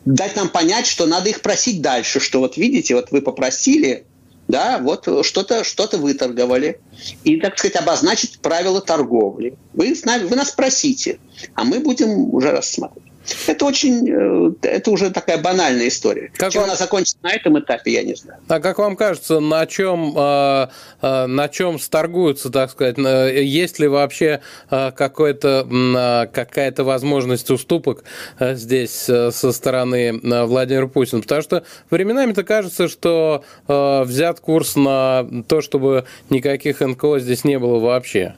дать 0.06 0.36
нам 0.36 0.50
понять, 0.50 0.86
что 0.86 1.06
надо 1.06 1.30
их 1.30 1.42
просить 1.42 1.82
дальше, 1.82 2.20
что 2.20 2.40
вот 2.40 2.58
видите, 2.58 2.96
вот 2.96 3.12
вы 3.12 3.22
попросили, 3.22 4.06
да, 4.48 4.78
вот 4.80 5.08
что-то 5.26 5.64
что 5.64 5.90
выторговали. 5.98 6.80
И, 7.24 7.38
так 7.38 7.58
сказать, 7.58 7.76
обозначить 7.76 8.40
правила 8.40 8.80
торговли. 8.82 9.58
Вы, 9.74 9.96
вы 10.06 10.36
нас 10.36 10.52
просите, 10.52 11.20
а 11.56 11.64
мы 11.64 11.80
будем 11.80 12.34
уже 12.34 12.52
рассматривать. 12.52 13.05
Это 13.48 13.66
очень, 13.66 14.10
э, 14.10 14.52
это 14.68 14.92
уже 14.92 15.10
такая 15.10 15.38
банальная 15.38 15.88
история. 15.88 16.32
Как 16.36 16.52
Чем 16.52 16.62
вам... 16.62 16.70
она 16.70 16.78
закончится 16.78 17.18
на 17.24 17.34
этом 17.34 17.60
этапе, 17.60 17.92
я 17.92 18.04
не 18.04 18.16
знаю. 18.16 18.40
А 18.48 18.60
как 18.60 18.78
вам 18.78 18.96
кажется, 18.96 19.40
на 19.40 19.66
чем, 19.66 20.14
а, 20.16 20.70
а, 21.02 21.28
на 21.28 21.50
чем 21.50 21.80
сторгуются, 21.80 22.50
так 22.50 22.72
сказать? 22.72 22.98
Есть 22.98 23.80
ли 23.80 23.88
вообще 23.88 24.42
а, 24.70 24.92
какая-то 24.92 25.68
какая-то 26.34 26.84
возможность 26.84 27.50
уступок 27.50 28.04
здесь 28.40 28.92
со 28.92 29.52
стороны 29.52 30.20
Владимира 30.46 30.88
Путина? 30.88 31.22
Потому 31.22 31.42
что 31.42 31.64
временами-то 31.90 32.44
кажется, 32.44 32.88
что 32.88 33.44
взят 33.68 34.40
курс 34.40 34.76
на 34.76 35.28
то, 35.48 35.62
чтобы 35.62 36.06
никаких 36.30 36.82
НКО 36.82 37.20
здесь 37.20 37.44
не 37.44 37.60
было 37.60 37.80
вообще. 37.80 38.36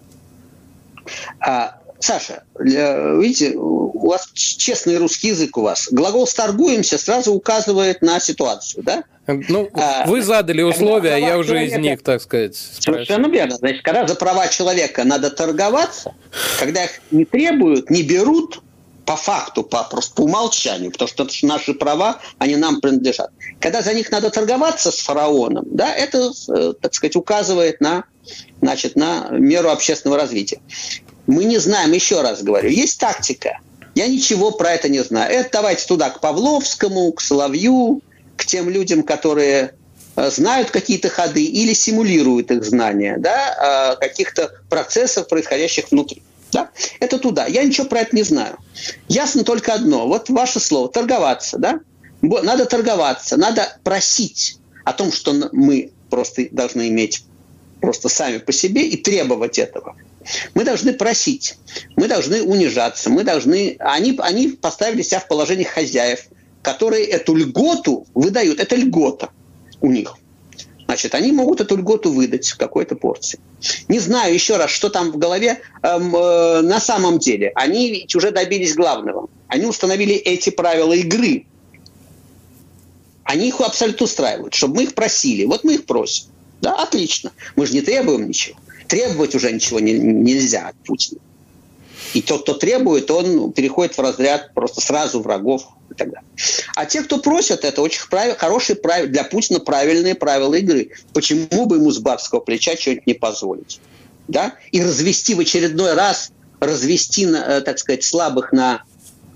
Саша, 2.00 2.44
видите, 2.58 3.54
у 3.56 4.08
вас 4.08 4.30
честный 4.34 4.98
русский 4.98 5.30
язык 5.30 5.58
у 5.58 5.62
вас. 5.62 5.88
Глагол 5.92 6.28
«сторгуемся» 6.28 6.98
сразу 6.98 7.34
указывает 7.34 8.02
на 8.02 8.20
ситуацию, 8.20 8.84
да? 8.84 9.04
Ну, 9.28 9.70
а, 9.74 10.06
вы 10.06 10.22
задали 10.22 10.62
условия, 10.62 11.16
а 11.16 11.18
я 11.18 11.38
уже 11.38 11.50
человека, 11.50 11.76
из 11.76 11.82
них, 11.82 12.04
так 12.04 12.22
сказать, 12.22 12.56
Совершенно 12.56 13.28
верно. 13.28 13.56
Значит, 13.58 13.84
когда 13.84 14.08
за 14.08 14.16
права 14.16 14.48
человека 14.48 15.04
надо 15.04 15.30
торговаться, 15.30 16.14
когда 16.60 16.86
их 16.86 17.02
не 17.12 17.26
требуют, 17.26 17.90
не 17.90 18.04
берут, 18.04 18.62
по 19.08 19.16
факту, 19.16 19.64
по, 19.64 19.84
просто 19.86 20.14
по 20.16 20.22
умолчанию, 20.22 20.92
потому 20.92 21.08
что 21.08 21.24
это 21.24 21.34
наши 21.44 21.74
права, 21.74 22.20
они 22.40 22.58
нам 22.58 22.82
принадлежат. 22.82 23.32
Когда 23.62 23.82
за 23.82 23.94
них 23.94 24.12
надо 24.12 24.30
торговаться 24.30 24.92
с 24.92 25.00
фараоном, 25.00 25.66
да, 25.72 25.96
это, 25.96 26.32
э, 26.50 26.74
так 26.80 26.94
сказать, 26.94 27.16
указывает 27.16 27.80
на, 27.80 28.04
значит, 28.62 28.98
на 28.98 29.30
меру 29.32 29.70
общественного 29.70 30.20
развития. 30.20 30.60
Мы 31.28 31.44
не 31.44 31.58
знаем, 31.58 31.92
еще 31.92 32.22
раз 32.22 32.42
говорю, 32.42 32.70
есть 32.70 33.00
тактика. 33.00 33.60
Я 33.96 34.08
ничего 34.08 34.52
про 34.52 34.72
это 34.72 34.90
не 34.90 35.04
знаю. 35.04 35.32
Это 35.34 35.50
давайте 35.54 35.86
туда, 35.86 36.10
к 36.10 36.22
Павловскому, 36.22 37.12
к 37.12 37.22
Соловью, 37.22 38.02
к 38.36 38.46
тем 38.46 38.70
людям, 38.70 39.04
которые 39.04 39.74
э, 40.16 40.30
знают 40.32 40.72
какие-то 40.72 41.10
ходы 41.10 41.44
или 41.44 41.74
симулируют 41.74 42.52
их 42.52 42.64
знания, 42.64 43.18
да, 43.18 43.96
э, 43.98 44.00
каких-то 44.00 44.52
процессов, 44.70 45.28
происходящих 45.28 45.92
внутри. 45.92 46.22
Да? 46.52 46.70
Это 47.00 47.18
туда. 47.18 47.46
Я 47.46 47.64
ничего 47.64 47.88
про 47.88 48.02
это 48.02 48.16
не 48.16 48.24
знаю. 48.24 48.58
Ясно 49.10 49.44
только 49.44 49.74
одно. 49.74 50.08
Вот 50.08 50.30
ваше 50.30 50.60
слово. 50.60 50.90
Торговаться. 50.90 51.58
Да? 51.58 51.82
Надо 52.22 52.66
торговаться. 52.66 53.38
Надо 53.38 53.78
просить 53.84 54.58
о 54.86 54.94
том, 54.94 55.12
что 55.12 55.34
мы 55.52 55.92
просто 56.10 56.48
должны 56.52 56.88
иметь 56.88 57.24
просто 57.82 58.10
сами 58.10 58.38
по 58.38 58.52
себе 58.52 58.88
и 58.88 58.98
требовать 58.98 59.60
этого. 59.60 59.96
Мы 60.54 60.64
должны 60.64 60.94
просить, 60.94 61.56
мы 61.96 62.08
должны 62.08 62.44
унижаться, 62.44 63.10
мы 63.10 63.24
должны... 63.24 63.78
Они, 63.80 64.18
они 64.22 64.50
поставили 64.50 65.02
себя 65.02 65.20
в 65.20 65.28
положение 65.28 65.66
хозяев, 65.66 66.28
которые 66.62 67.06
эту 67.06 67.36
льготу 67.36 68.06
выдают. 68.14 68.60
Это 68.60 68.76
льгота 68.76 69.30
у 69.82 69.92
них. 69.92 70.16
Значит, 70.86 71.16
они 71.16 71.32
могут 71.32 71.60
эту 71.60 71.76
льготу 71.76 72.12
выдать 72.12 72.48
в 72.48 72.58
какой-то 72.58 72.96
порции. 72.96 73.40
Не 73.90 74.00
знаю 74.00 74.34
еще 74.34 74.58
раз, 74.58 74.72
что 74.72 74.90
там 74.90 75.12
в 75.12 75.18
голове. 75.18 75.62
Эм, 75.84 76.16
э, 76.16 76.62
на 76.62 76.80
самом 76.80 77.20
деле, 77.20 77.52
они 77.56 77.92
ведь 77.92 78.16
уже 78.16 78.32
добились 78.32 78.74
главного. 78.74 79.30
Они 79.48 79.66
установили 79.66 80.16
эти 80.16 80.50
правила 80.50 80.94
игры. 80.94 81.46
Они 83.24 83.50
их 83.50 83.60
абсолютно 83.60 84.06
устраивают, 84.06 84.54
чтобы 84.54 84.78
мы 84.78 84.84
их 84.84 84.96
просили. 84.96 85.44
Вот 85.44 85.66
мы 85.66 85.76
их 85.76 85.86
просим. 85.86 86.28
Да, 86.62 86.74
отлично. 86.76 87.32
Мы 87.58 87.66
же 87.68 87.74
не 87.74 87.82
требуем 87.82 88.28
ничего 88.28 88.58
требовать 88.88 89.36
уже 89.36 89.52
ничего 89.52 89.80
не, 89.80 89.94
нельзя 89.94 90.70
от 90.70 90.76
Путина. 90.86 91.20
И 92.14 92.22
тот, 92.22 92.44
кто 92.44 92.54
требует, 92.54 93.12
он 93.12 93.52
переходит 93.52 93.98
в 93.98 94.02
разряд 94.02 94.54
просто 94.54 94.82
сразу 94.82 95.22
врагов 95.22 95.64
и 95.90 95.94
так 95.94 96.10
далее. 96.10 96.28
А 96.76 96.86
те, 96.86 97.02
кто 97.02 97.18
просят, 97.18 97.66
это 97.66 97.82
очень 97.82 98.08
прав... 98.10 98.38
хорошие 98.38 98.76
правила, 98.76 99.10
для 99.10 99.24
Путина 99.24 99.60
правильные 99.60 100.16
правила 100.16 100.54
игры. 100.56 100.92
Почему 101.14 101.66
бы 101.66 101.78
ему 101.78 101.92
с 101.92 102.00
барского 102.00 102.40
плеча 102.40 102.76
что-нибудь 102.78 103.08
не 103.08 103.14
позволить? 103.14 103.80
Да? 104.28 104.56
И 104.72 104.82
развести 104.82 105.36
в 105.36 105.40
очередной 105.40 105.94
раз, 105.94 106.32
развести, 106.60 107.26
э, 107.26 107.62
так 107.62 107.80
сказать, 107.80 108.04
слабых 108.04 108.52
на 108.52 108.84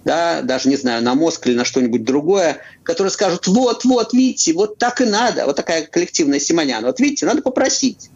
да, 0.03 0.41
даже, 0.41 0.67
не 0.67 0.77
знаю, 0.77 1.03
на 1.03 1.13
мозг 1.13 1.46
или 1.46 1.55
на 1.55 1.63
что-нибудь 1.65 2.03
другое, 2.03 2.58
которые 2.81 3.12
скажут, 3.12 3.46
вот, 3.46 3.86
вот, 3.86 4.13
видите, 4.13 4.53
вот 4.53 4.79
так 4.79 5.00
и 5.01 5.05
надо, 5.05 5.46
вот 5.46 5.55
такая 5.55 5.86
коллективная 5.86 6.39
Симоняна, 6.39 6.88
вот 6.88 7.00
видите, 7.00 7.27
надо 7.27 7.43
попросить. 7.43 8.10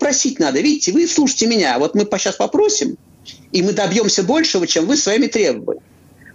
Попросить 0.00 0.38
надо, 0.38 0.62
видите, 0.62 0.92
вы 0.92 1.06
слушайте 1.06 1.46
меня, 1.46 1.78
вот 1.78 1.94
мы 1.94 2.08
сейчас 2.16 2.36
попросим, 2.36 2.96
и 3.52 3.62
мы 3.62 3.74
добьемся 3.74 4.22
большего, 4.22 4.66
чем 4.66 4.86
вы 4.86 4.96
своими 4.96 5.26
требованиями. 5.26 5.86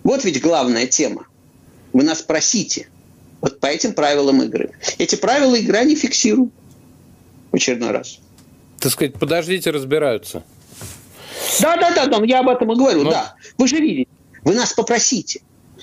Вот 0.03 0.23
ведь 0.23 0.39
главная 0.39 0.85
тема. 0.85 1.25
Вы 1.91 2.03
нас 2.03 2.21
просите. 2.21 2.87
Вот 3.41 3.59
по 3.59 3.65
этим 3.65 3.93
правилам 3.93 4.43
игры. 4.43 4.69
Эти 4.99 5.15
правила 5.15 5.55
игры 5.55 5.83
не 5.83 5.95
фиксируют 5.95 6.53
в 7.51 7.55
очередной 7.55 7.89
раз. 7.89 8.19
Так 8.79 8.91
сказать, 8.91 9.15
подождите, 9.15 9.71
разбираются. 9.71 10.43
Да, 11.59 11.75
да, 11.75 11.89
да, 11.89 12.05
да, 12.05 12.23
я 12.23 12.41
об 12.41 12.49
этом 12.49 12.71
и 12.71 12.75
говорю, 12.75 13.01
Но... 13.01 13.09
да. 13.09 13.35
Вы 13.57 13.67
же 13.67 13.77
видите, 13.77 14.07
вы 14.43 14.53
нас 14.53 14.73
попросите. 14.73 15.41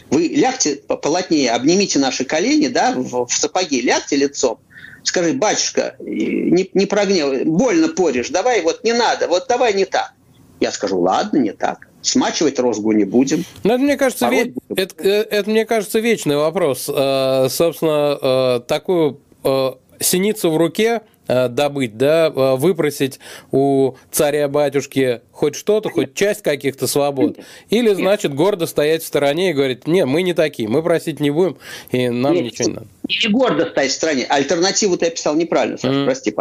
Вы 0.09 0.29
лягте 0.29 0.77
полотнее, 0.77 1.51
обнимите 1.51 1.99
наши 1.99 2.25
колени, 2.25 2.69
да, 2.69 2.93
в, 2.95 3.27
в 3.27 3.33
сапоги, 3.35 3.81
лягте 3.81 4.15
лицом. 4.15 4.61
Скажи, 5.03 5.33
батюшка, 5.33 5.97
не, 6.01 6.71
не 6.75 6.87
прогнев, 6.87 7.45
больно 7.47 7.89
порешь, 7.89 8.31
давай 8.31 8.63
вот 8.63 8.85
не 8.85 8.93
надо, 8.93 9.27
вот 9.29 9.47
давай 9.49 9.75
не 9.75 9.85
так. 9.85 10.13
Я 10.61 10.71
скажу, 10.71 11.01
ладно, 11.01 11.39
не 11.39 11.53
так. 11.53 11.89
Смачивать 12.03 12.59
розгу 12.59 12.93
не 12.93 13.05
будем. 13.05 13.45
Ну, 13.65 13.75
это, 13.75 13.83
мне 13.83 13.97
кажется, 13.97 14.29
ве... 14.29 14.55
это, 14.77 14.95
э, 14.99 15.23
это, 15.23 15.51
мне 15.51 15.67
кажется, 15.67 15.99
вечный 15.99 16.37
вопрос. 16.37 16.89
Э, 16.89 17.49
собственно, 17.49 18.19
э, 18.21 18.61
такую 18.67 19.19
синицу 19.99 20.51
в 20.51 20.57
руке 20.57 21.03
добыть, 21.49 21.97
да, 21.97 22.27
э, 22.27 22.57
выпросить 22.57 23.21
у 23.51 23.95
царя-батюшки 24.11 25.21
хоть 25.31 25.55
что-то, 25.55 25.89
хоть 25.91 26.15
часть 26.15 26.43
каких-то 26.43 26.87
свобод, 26.87 27.39
или, 27.71 27.93
значит, 27.95 28.35
гордо 28.35 28.67
стоять 28.67 29.03
в 29.03 29.07
стороне 29.07 29.51
и 29.51 29.53
говорить, 29.53 29.87
не, 29.87 30.05
мы 30.05 30.23
не 30.23 30.35
такие, 30.35 30.69
мы 30.69 30.83
просить 30.83 31.21
не 31.21 31.31
будем, 31.31 31.59
и 31.91 32.09
нам 32.09 32.35
Нет, 32.35 32.45
ничего 32.45 32.69
не 32.69 32.75
надо. 32.75 32.87
Не 33.09 33.33
гордо 33.33 33.71
стоять 33.71 33.91
в 33.91 33.95
стороне, 33.95 34.27
альтернативу 34.29 34.97
ты 34.97 35.07
описал 35.07 35.35
неправильно, 35.35 35.79
Саша, 35.79 35.95
mm. 35.95 36.05
прости, 36.05 36.35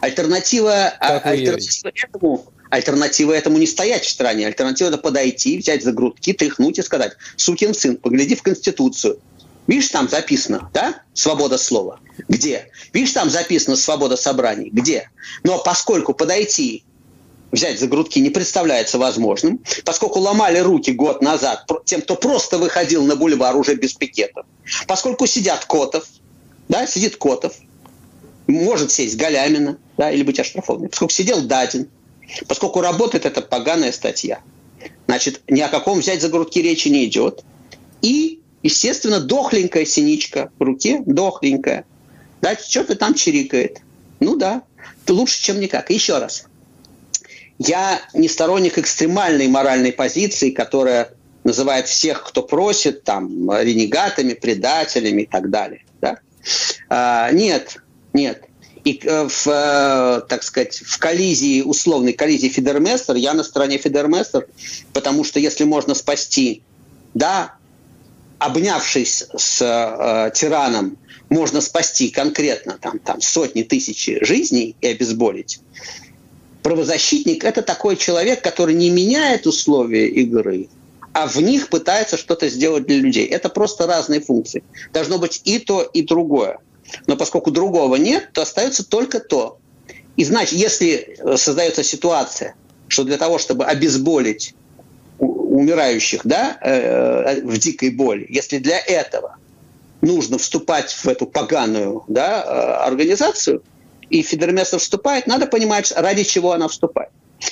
Альтернатива, 0.00 0.94
а, 0.98 1.18
альтернатива 1.18 1.92
этому, 1.94 2.46
альтернатива 2.70 3.32
этому 3.32 3.58
не 3.58 3.66
стоять 3.66 4.04
в 4.04 4.08
стороне, 4.08 4.46
альтернатива 4.46 4.88
это 4.88 4.98
подойти, 4.98 5.58
взять 5.58 5.82
за 5.82 5.92
грудки, 5.92 6.32
тряхнуть 6.32 6.78
и 6.78 6.82
сказать, 6.82 7.12
сукин 7.36 7.74
сын, 7.74 7.96
погляди 7.96 8.34
в 8.34 8.42
Конституцию, 8.42 9.18
Видишь, 9.66 9.88
там 9.88 10.08
записано, 10.08 10.70
да, 10.74 11.02
свобода 11.14 11.56
слова. 11.56 12.00
Где? 12.28 12.70
Видишь, 12.92 13.12
там 13.12 13.30
записано 13.30 13.76
свобода 13.76 14.16
собраний. 14.16 14.70
Где? 14.70 15.10
Но 15.42 15.58
поскольку 15.62 16.12
подойти, 16.12 16.84
взять 17.50 17.80
за 17.80 17.86
грудки 17.86 18.18
не 18.18 18.30
представляется 18.30 18.98
возможным, 18.98 19.60
поскольку 19.84 20.18
ломали 20.18 20.58
руки 20.58 20.92
год 20.92 21.22
назад 21.22 21.66
тем, 21.84 22.02
кто 22.02 22.16
просто 22.16 22.58
выходил 22.58 23.04
на 23.04 23.16
бульвар 23.16 23.56
уже 23.56 23.74
без 23.74 23.94
пикетов, 23.94 24.44
поскольку 24.86 25.26
сидят 25.26 25.64
Котов, 25.64 26.04
да, 26.68 26.86
сидит 26.86 27.16
Котов, 27.16 27.54
может 28.46 28.90
сесть 28.90 29.16
Галямина, 29.16 29.78
да, 29.96 30.10
или 30.10 30.22
быть 30.22 30.38
оштрафованным, 30.38 30.90
поскольку 30.90 31.12
сидел 31.14 31.42
Дадин, 31.42 31.88
поскольку 32.48 32.80
работает 32.80 33.24
эта 33.24 33.40
поганая 33.40 33.92
статья, 33.92 34.40
значит, 35.06 35.42
ни 35.48 35.60
о 35.60 35.68
каком 35.68 36.00
взять 36.00 36.20
за 36.20 36.28
грудки 36.28 36.58
речи 36.58 36.88
не 36.88 37.06
идет. 37.06 37.44
И 38.02 38.40
естественно, 38.64 39.20
дохленькая 39.20 39.84
синичка 39.84 40.50
в 40.58 40.62
руке, 40.62 41.02
дохленькая. 41.06 41.84
Да, 42.40 42.56
что-то 42.56 42.96
там 42.96 43.14
чирикает. 43.14 43.80
Ну 44.18 44.36
да, 44.36 44.62
лучше, 45.08 45.40
чем 45.40 45.60
никак. 45.60 45.90
Еще 45.90 46.18
раз. 46.18 46.46
Я 47.58 48.00
не 48.14 48.28
сторонник 48.28 48.78
экстремальной 48.78 49.46
моральной 49.46 49.92
позиции, 49.92 50.50
которая 50.50 51.10
называет 51.44 51.86
всех, 51.86 52.24
кто 52.24 52.42
просит, 52.42 53.04
там, 53.04 53.52
ренегатами, 53.52 54.32
предателями 54.32 55.22
и 55.22 55.26
так 55.26 55.50
далее. 55.50 55.84
Да? 56.00 56.18
А, 56.88 57.30
нет, 57.30 57.76
нет. 58.12 58.42
И 58.84 59.00
э, 59.02 59.28
в, 59.28 59.46
э, 59.46 60.22
так 60.28 60.42
сказать, 60.42 60.76
в 60.76 60.98
коллизии, 60.98 61.62
условной 61.62 62.12
коллизии 62.12 62.48
Фидерместер, 62.48 63.16
я 63.16 63.32
на 63.34 63.42
стороне 63.42 63.78
Фидерместер, 63.78 64.46
потому 64.92 65.24
что 65.24 65.38
если 65.38 65.64
можно 65.64 65.94
спасти, 65.94 66.62
да, 67.14 67.54
обнявшись 68.44 69.24
с 69.36 69.62
э, 69.62 70.30
тираном, 70.34 70.98
можно 71.30 71.60
спасти 71.60 72.10
конкретно 72.10 72.78
там, 72.80 72.98
там, 72.98 73.20
сотни 73.20 73.62
тысяч 73.62 74.08
жизней 74.20 74.76
и 74.80 74.86
обезболить, 74.88 75.60
правозащитник– 76.62 77.44
это 77.44 77.62
такой 77.62 77.96
человек, 77.96 78.42
который 78.42 78.74
не 78.74 78.90
меняет 78.90 79.46
условия 79.46 80.08
игры, 80.08 80.68
а 81.12 81.26
в 81.26 81.36
них 81.36 81.68
пытается 81.68 82.16
что-то 82.16 82.48
сделать 82.48 82.86
для 82.86 82.96
людей. 82.96 83.26
Это 83.26 83.48
просто 83.48 83.86
разные 83.86 84.20
функции. 84.20 84.64
Должно 84.92 85.18
быть 85.18 85.40
и 85.44 85.58
то, 85.58 85.82
и 85.82 86.02
другое. 86.02 86.58
Но 87.06 87.16
поскольку 87.16 87.50
другого 87.50 87.96
нет, 87.96 88.30
то 88.32 88.42
остается 88.42 88.84
только 88.84 89.20
то. 89.20 89.58
И 90.16 90.24
значит, 90.24 90.54
если 90.54 91.18
создается 91.36 91.82
ситуация, 91.82 92.54
что 92.88 93.04
для 93.04 93.16
того, 93.16 93.38
чтобы 93.38 93.64
обезболить 93.64 94.54
умирающих 95.54 96.22
да, 96.24 96.58
э, 96.60 97.40
в 97.42 97.58
дикой 97.58 97.90
боли, 97.90 98.26
если 98.28 98.58
для 98.58 98.78
этого 98.80 99.36
нужно 100.00 100.36
вступать 100.36 100.92
в 100.92 101.06
эту 101.06 101.26
поганую 101.26 102.02
да, 102.08 102.42
э, 102.44 102.86
организацию, 102.88 103.62
и 104.10 104.22
Фидермессер 104.22 104.78
вступает, 104.78 105.28
надо 105.28 105.46
понимать, 105.46 105.92
ради 105.96 106.24
чего 106.24 106.52
она 106.52 106.66
вступает. 106.66 107.10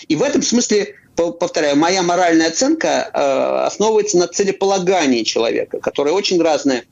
И 0.09 0.17
в 0.17 0.23
этом 0.23 0.43
смысле, 0.43 0.97
повторяю, 1.15 1.77
моя 1.77 2.03
моральная 2.03 2.49
оценка 2.49 3.09
э, 3.13 3.67
основывается 3.67 4.19
на 4.19 4.27
целеполагании 4.27 5.23
человека, 5.23 5.79
которое 5.79 6.11
очень 6.11 6.43
разное 6.43 6.85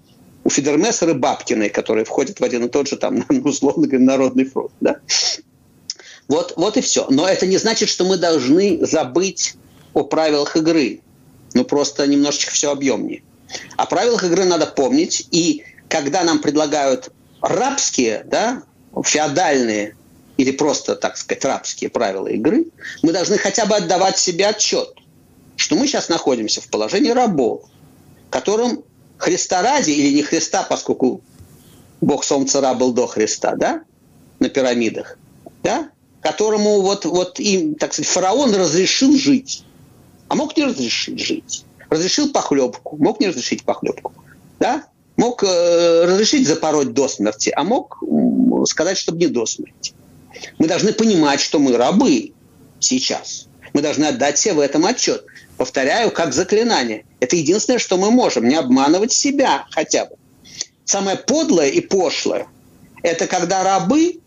у 0.44 0.51
Фидермессера 0.51 1.11
и 1.11 1.14
Бабкиной, 1.14 1.70
которые 1.70 2.05
входят 2.05 2.38
в 2.38 2.44
один 2.44 2.66
и 2.66 2.68
тот 2.68 2.88
же, 2.88 2.96
там, 2.96 3.27
условно 3.44 3.88
говоря, 3.88 4.05
народный 4.05 4.44
фронт. 4.44 4.73
Да? 4.81 5.01
Вот, 6.29 6.55
вот 6.57 6.77
и 6.77 6.81
все. 6.81 7.07
Но 7.11 7.27
это 7.27 7.46
не 7.46 7.57
значит, 7.57 7.88
что 7.88 8.05
мы 8.05 8.16
должны 8.16 8.87
забыть 8.87 9.57
о 9.94 10.05
правилах 10.05 10.57
игры. 10.57 11.00
Ну, 11.55 11.64
просто 11.64 12.07
немножечко 12.07 12.53
все 12.53 12.70
объемнее. 12.70 13.22
О 13.76 13.87
правилах 13.87 14.24
игры 14.24 14.44
надо 14.44 14.66
помнить. 14.66 15.26
И 15.31 15.64
когда 15.88 16.22
нам 16.22 16.40
предлагают 16.40 17.11
рабские, 17.40 18.22
да, 18.24 18.62
феодальные 19.03 19.96
или 20.37 20.53
просто, 20.53 20.96
так 20.96 21.16
сказать, 21.16 21.44
рабские 21.44 21.90
правила 21.90 22.29
игры, 22.29 22.66
мы 23.03 23.12
должны 23.12 23.37
хотя 23.38 23.66
бы 23.66 23.76
отдавать 23.76 24.18
себе 24.18 24.46
отчет, 24.46 24.94
что 25.57 25.76
мы 25.76 25.87
сейчас 25.87 26.09
находимся 26.09 26.61
в 26.61 26.68
положении 26.68 27.11
рабов, 27.11 27.64
которым 28.31 28.85
Христа 29.18 29.62
ради 29.62 29.90
или 29.90 30.14
не 30.14 30.22
Христа, 30.22 30.62
поскольку 30.62 31.20
Бог 32.00 32.24
Солнца 32.24 32.61
Ра 32.61 32.74
был 32.74 32.92
до 32.92 33.07
Христа, 33.07 33.55
да, 33.57 33.83
на 34.38 34.48
пирамидах, 34.48 35.18
да, 35.62 35.90
которому 36.22 36.81
вот, 36.81 37.05
вот 37.05 37.38
им, 37.38 37.74
так 37.74 37.92
сказать, 37.92 38.11
фараон 38.11 38.55
разрешил 38.55 39.16
жить 39.16 39.64
а 40.31 40.37
мог 40.37 40.57
не 40.57 40.64
разрешить 40.64 41.19
жить. 41.19 41.64
Разрешил 41.90 42.33
похлебку, 42.33 42.97
мог 42.99 43.19
не 43.19 43.27
разрешить 43.27 43.64
похлебку. 43.64 44.12
Да? 44.61 44.85
Мог 45.16 45.43
э, 45.43 46.05
разрешить 46.05 46.47
запороть 46.47 46.93
до 46.93 47.09
смерти, 47.09 47.53
а 47.55 47.64
мог 47.64 48.01
э, 48.01 48.64
сказать, 48.66 48.97
чтобы 48.97 49.19
не 49.19 49.27
до 49.27 49.45
смерти. 49.45 49.93
Мы 50.59 50.69
должны 50.69 50.93
понимать, 50.93 51.40
что 51.40 51.59
мы 51.59 51.77
рабы 51.77 52.33
сейчас. 52.79 53.49
Мы 53.73 53.83
должны 53.83 54.05
отдать 54.05 54.38
себе 54.38 54.55
в 54.55 54.61
этом 54.61 54.87
отчет. 54.87 55.25
Повторяю, 55.57 56.12
как 56.12 56.33
заклинание. 56.33 57.05
Это 57.19 57.35
единственное, 57.35 57.81
что 57.81 57.97
мы 57.97 58.12
можем. 58.12 58.47
Не 58.47 58.55
обманывать 58.55 59.12
себя 59.12 59.66
хотя 59.73 60.05
бы. 60.05 60.14
Самое 60.85 61.16
подлое 61.16 61.71
и 61.71 61.81
пошлое– 61.81 62.47
это 63.03 63.27
когда 63.27 63.64
рабы 63.64 64.21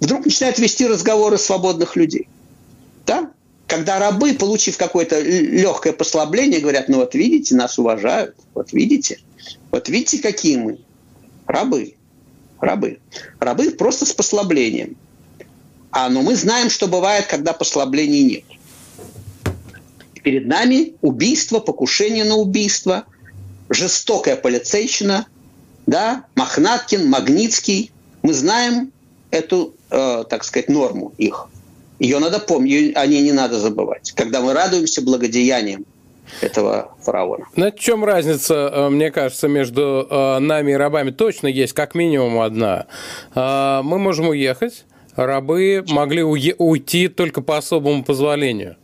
вдруг 0.00 0.24
начинают 0.24 0.58
вести 0.58 0.88
разговоры 0.88 1.38
свободных 1.38 1.94
людей. 1.94 2.28
Да? 3.06 3.30
Когда 3.70 4.00
рабы, 4.00 4.34
получив 4.34 4.76
какое-то 4.76 5.20
легкое 5.20 5.92
послабление, 5.92 6.60
говорят, 6.60 6.88
ну 6.88 6.96
вот 6.96 7.14
видите, 7.14 7.54
нас 7.54 7.78
уважают, 7.78 8.34
вот 8.52 8.72
видите, 8.72 9.20
вот 9.70 9.88
видите, 9.88 10.18
какие 10.18 10.56
мы, 10.56 10.80
рабы, 11.46 11.94
рабы. 12.58 12.98
Рабы 13.38 13.70
просто 13.70 14.06
с 14.06 14.12
послаблением. 14.12 14.96
А 15.92 16.08
но 16.08 16.22
мы 16.22 16.34
знаем, 16.34 16.68
что 16.68 16.88
бывает, 16.88 17.26
когда 17.26 17.52
послаблений 17.52 18.24
нет. 18.24 18.44
Перед 20.24 20.48
нами 20.48 20.94
убийство, 21.00 21.60
покушение 21.60 22.24
на 22.24 22.34
убийство, 22.34 23.04
жестокая 23.68 24.34
полицейщина, 24.34 25.26
да, 25.86 26.24
Мохнаткин, 26.34 27.08
Магнитский. 27.08 27.92
Мы 28.22 28.34
знаем 28.34 28.92
эту, 29.30 29.74
э, 29.90 30.24
так 30.28 30.42
сказать, 30.42 30.68
норму 30.68 31.12
их. 31.18 31.48
Ее 32.00 32.18
надо 32.18 32.40
помнить, 32.40 32.96
о 32.96 33.06
ней 33.06 33.22
не 33.22 33.32
надо 33.32 33.60
забывать. 33.60 34.12
Когда 34.16 34.40
мы 34.40 34.54
радуемся 34.54 35.02
благодеяниям 35.02 35.84
этого 36.40 36.96
фараона. 37.02 37.46
На 37.56 37.70
чем 37.70 38.04
разница, 38.04 38.70
э, 38.72 38.88
мне 38.88 39.10
кажется, 39.10 39.48
между 39.48 40.06
э, 40.08 40.38
нами 40.38 40.72
и 40.72 40.74
рабами? 40.74 41.10
Точно 41.10 41.46
есть 41.46 41.74
как 41.74 41.94
минимум 41.94 42.40
одна. 42.40 42.86
Э, 43.34 43.80
мы 43.82 43.98
можем 43.98 44.28
уехать, 44.28 44.84
рабы 45.14 45.84
могли 45.88 46.22
уйти 46.22 47.08
только 47.08 47.42
по 47.42 47.58
особому 47.58 48.02
позволению. 48.02 48.76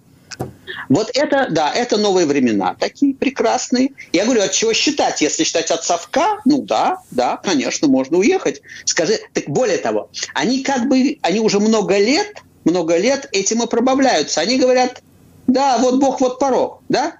Вот 0.89 1.11
это, 1.15 1.49
да, 1.51 1.73
это 1.73 1.97
новые 1.97 2.27
времена, 2.27 2.77
такие 2.79 3.15
прекрасные. 3.15 3.91
Я 4.13 4.25
говорю, 4.25 4.43
от 4.43 4.53
чего 4.53 4.73
считать? 4.73 5.21
Если 5.21 5.45
считать 5.45 5.71
от 5.71 5.85
совка, 5.85 6.41
ну 6.45 6.63
да, 6.63 6.99
да, 7.11 7.39
конечно, 7.39 7.89
можно 7.89 8.19
уехать. 8.19 8.61
Скажи, 8.85 9.19
так 9.33 9.45
более 9.49 9.79
того, 9.79 10.11
они 10.35 10.63
как 10.63 10.89
бы, 10.89 11.19
они 11.23 11.41
уже 11.41 11.61
много 11.61 11.97
лет, 11.99 12.43
много 12.67 12.99
лет 12.99 13.29
этим 13.33 13.63
и 13.63 13.67
пробавляются. 13.67 14.43
Они 14.43 14.59
говорят, 14.59 15.03
да, 15.47 15.79
вот 15.79 15.99
Бог, 15.99 16.21
вот 16.21 16.39
порог, 16.39 16.83
да, 16.89 17.17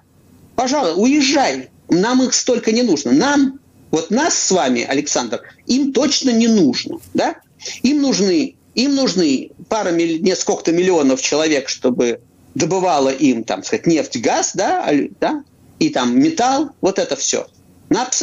пожалуй, 0.55 1.01
уезжай, 1.01 1.69
нам 1.89 2.21
их 2.21 2.33
столько 2.33 2.71
не 2.71 2.83
нужно. 2.83 3.11
Нам, 3.13 3.59
вот 3.89 4.11
нас 4.11 4.37
с 4.37 4.51
вами, 4.51 4.83
Александр, 4.83 5.41
им 5.65 5.93
точно 5.93 6.31
не 6.31 6.47
нужно, 6.47 6.99
да? 7.13 7.37
Им 7.81 8.01
нужны, 8.01 8.55
им 8.75 8.95
нужны 8.95 9.51
пара, 9.69 9.91
сколько-то 10.35 10.73
миллионов 10.73 11.21
человек, 11.21 11.69
чтобы 11.69 12.19
добывала 12.53 13.09
им, 13.09 13.43
там, 13.43 13.63
сказать, 13.63 13.87
нефть, 13.87 14.17
газ, 14.17 14.51
да, 14.53 14.87
да, 15.19 15.43
и 15.79 15.89
там 15.89 16.19
металл, 16.19 16.71
вот 16.81 16.99
это 16.99 17.15
все. 17.15 17.47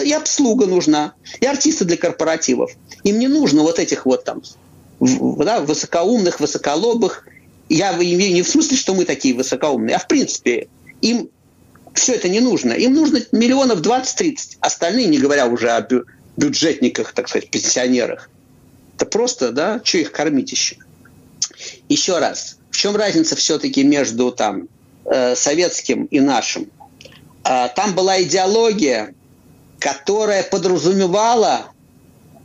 И 0.04 0.12
обслуга 0.12 0.66
нужна, 0.66 1.14
и 1.40 1.46
артисты 1.46 1.86
для 1.86 1.96
корпоративов. 1.96 2.72
Им 3.04 3.18
не 3.18 3.28
нужно 3.28 3.62
вот 3.62 3.78
этих 3.78 4.04
вот 4.04 4.24
там 4.24 4.42
да, 5.00 5.60
высокоумных, 5.60 6.40
высоколобых. 6.40 7.26
Я 7.68 7.92
имею 7.94 8.34
не 8.34 8.42
в 8.42 8.48
смысле, 8.48 8.76
что 8.76 8.94
мы 8.94 9.04
такие 9.04 9.34
высокоумные, 9.34 9.96
а 9.96 9.98
в 9.98 10.06
принципе 10.06 10.68
им 11.00 11.28
все 11.94 12.14
это 12.14 12.28
не 12.28 12.40
нужно. 12.40 12.72
Им 12.72 12.94
нужно 12.94 13.20
миллионов 13.32 13.80
20-30. 13.80 14.58
Остальные, 14.60 15.06
не 15.06 15.18
говоря 15.18 15.46
уже 15.46 15.70
о 15.70 15.80
бю 15.80 16.04
бюджетниках, 16.36 17.12
так 17.12 17.28
сказать, 17.28 17.48
пенсионерах. 17.48 18.28
Это 18.96 19.06
просто, 19.06 19.52
да, 19.52 19.80
что 19.84 19.98
их 19.98 20.10
кормить 20.10 20.50
еще? 20.50 20.76
Еще 21.88 22.18
раз, 22.18 22.56
в 22.70 22.76
чем 22.76 22.96
разница 22.96 23.36
все-таки 23.36 23.84
между 23.84 24.32
там 24.32 24.68
э, 25.04 25.36
советским 25.36 26.06
и 26.06 26.18
нашим? 26.18 26.70
Э, 27.44 27.68
там 27.76 27.94
была 27.94 28.20
идеология, 28.20 29.14
которая 29.78 30.42
подразумевала, 30.42 31.66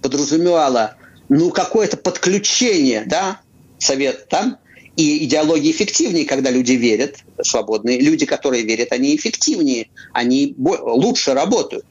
подразумевала, 0.03 0.95
ну, 1.29 1.51
какое-то 1.51 1.97
подключение, 1.97 3.03
да, 3.05 3.39
совет 3.77 4.27
там, 4.29 4.57
и 4.97 5.23
идеология 5.25 5.71
эффективнее, 5.71 6.25
когда 6.25 6.49
люди 6.49 6.73
верят, 6.73 7.19
свободные 7.41 8.01
люди, 8.01 8.25
которые 8.25 8.63
верят, 8.63 8.91
они 8.91 9.15
эффективнее, 9.15 9.87
они 10.11 10.55
лучше 10.57 11.33
работают. 11.33 11.85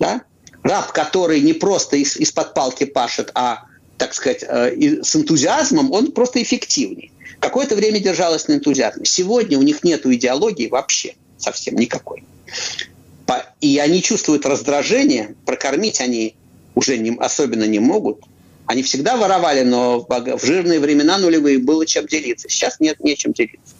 Да? 0.00 0.22
Раб, 0.64 0.90
который 0.92 1.40
не 1.40 1.52
просто 1.52 1.96
из- 1.96 2.16
из-под 2.16 2.54
палки 2.54 2.84
пашет, 2.84 3.30
а, 3.34 3.64
так 3.98 4.14
сказать, 4.14 4.42
э, 4.42 5.02
с 5.02 5.14
энтузиазмом, 5.14 5.92
он 5.92 6.10
просто 6.10 6.42
эффективнее. 6.42 7.12
Какое-то 7.38 7.76
время 7.76 8.00
держалось 8.00 8.48
на 8.48 8.54
энтузиазме. 8.54 9.04
Сегодня 9.04 9.58
у 9.58 9.62
них 9.62 9.84
нет 9.84 10.04
идеологии 10.04 10.66
вообще, 10.66 11.14
совсем 11.38 11.76
никакой. 11.76 12.24
И 13.60 13.78
они 13.78 14.02
чувствуют 14.02 14.44
раздражение, 14.44 15.36
прокормить 15.46 16.00
они 16.00 16.34
уже 16.74 16.98
не, 16.98 17.16
особенно 17.18 17.64
не 17.64 17.78
могут. 17.78 18.22
Они 18.66 18.82
всегда 18.82 19.16
воровали, 19.16 19.62
но 19.62 20.06
в 20.08 20.44
жирные 20.44 20.80
времена 20.80 21.18
нулевые 21.18 21.58
было 21.58 21.84
чем 21.84 22.06
делиться. 22.06 22.48
Сейчас 22.48 22.80
нет 22.80 23.00
нечем 23.00 23.32
делиться. 23.32 23.74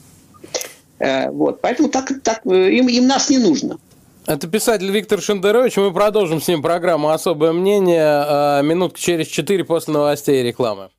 Э, 0.98 1.30
вот. 1.30 1.60
Поэтому 1.60 1.88
так, 1.88 2.12
так, 2.22 2.44
им, 2.44 2.88
им 2.88 3.06
нас 3.06 3.30
не 3.30 3.38
нужно. 3.38 3.78
Это 4.26 4.46
писатель 4.46 4.90
Виктор 4.90 5.20
Шендерович. 5.20 5.76
Мы 5.76 5.92
продолжим 5.92 6.40
с 6.40 6.48
ним 6.48 6.62
программу 6.62 7.10
«Особое 7.10 7.52
мнение» 7.52 8.24
э, 8.26 8.62
минутку 8.62 8.98
через 8.98 9.26
четыре 9.26 9.64
после 9.64 9.94
новостей 9.94 10.40
и 10.40 10.42
рекламы. 10.42 10.90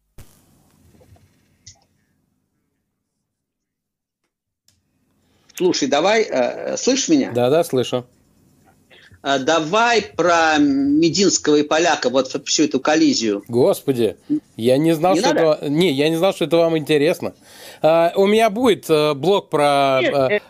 Слушай, 5.55 5.87
давай, 5.87 6.23
э, 6.23 6.75
слышишь 6.77 7.09
меня? 7.09 7.31
Да, 7.31 7.49
да, 7.49 7.63
слышу. 7.63 8.05
Э, 9.25 9.39
давай 9.39 10.03
про 10.03 10.57
Мединского 10.59 11.55
и 11.55 11.63
Поляка, 11.63 12.09
вот 12.09 12.31
всю 12.45 12.65
эту 12.65 12.79
коллизию. 12.79 13.43
Господи, 13.47 14.17
я 14.55 14.77
не 14.77 14.93
знал, 14.93 15.15
не 15.15 15.21
что 15.21 15.33
надо? 15.33 15.57
это... 15.59 15.69
Не, 15.69 15.91
я 15.91 16.09
не 16.09 16.15
знал, 16.15 16.33
что 16.33 16.45
это 16.45 16.57
вам 16.57 16.77
интересно. 16.77 17.33
Uh, 17.81 18.11
у 18.15 18.27
меня 18.27 18.49
будет 18.51 18.87
uh, 18.89 19.15
блог 19.15 19.49
про... 19.49 19.99
Нет, 20.01 20.13
uh, 20.13 20.41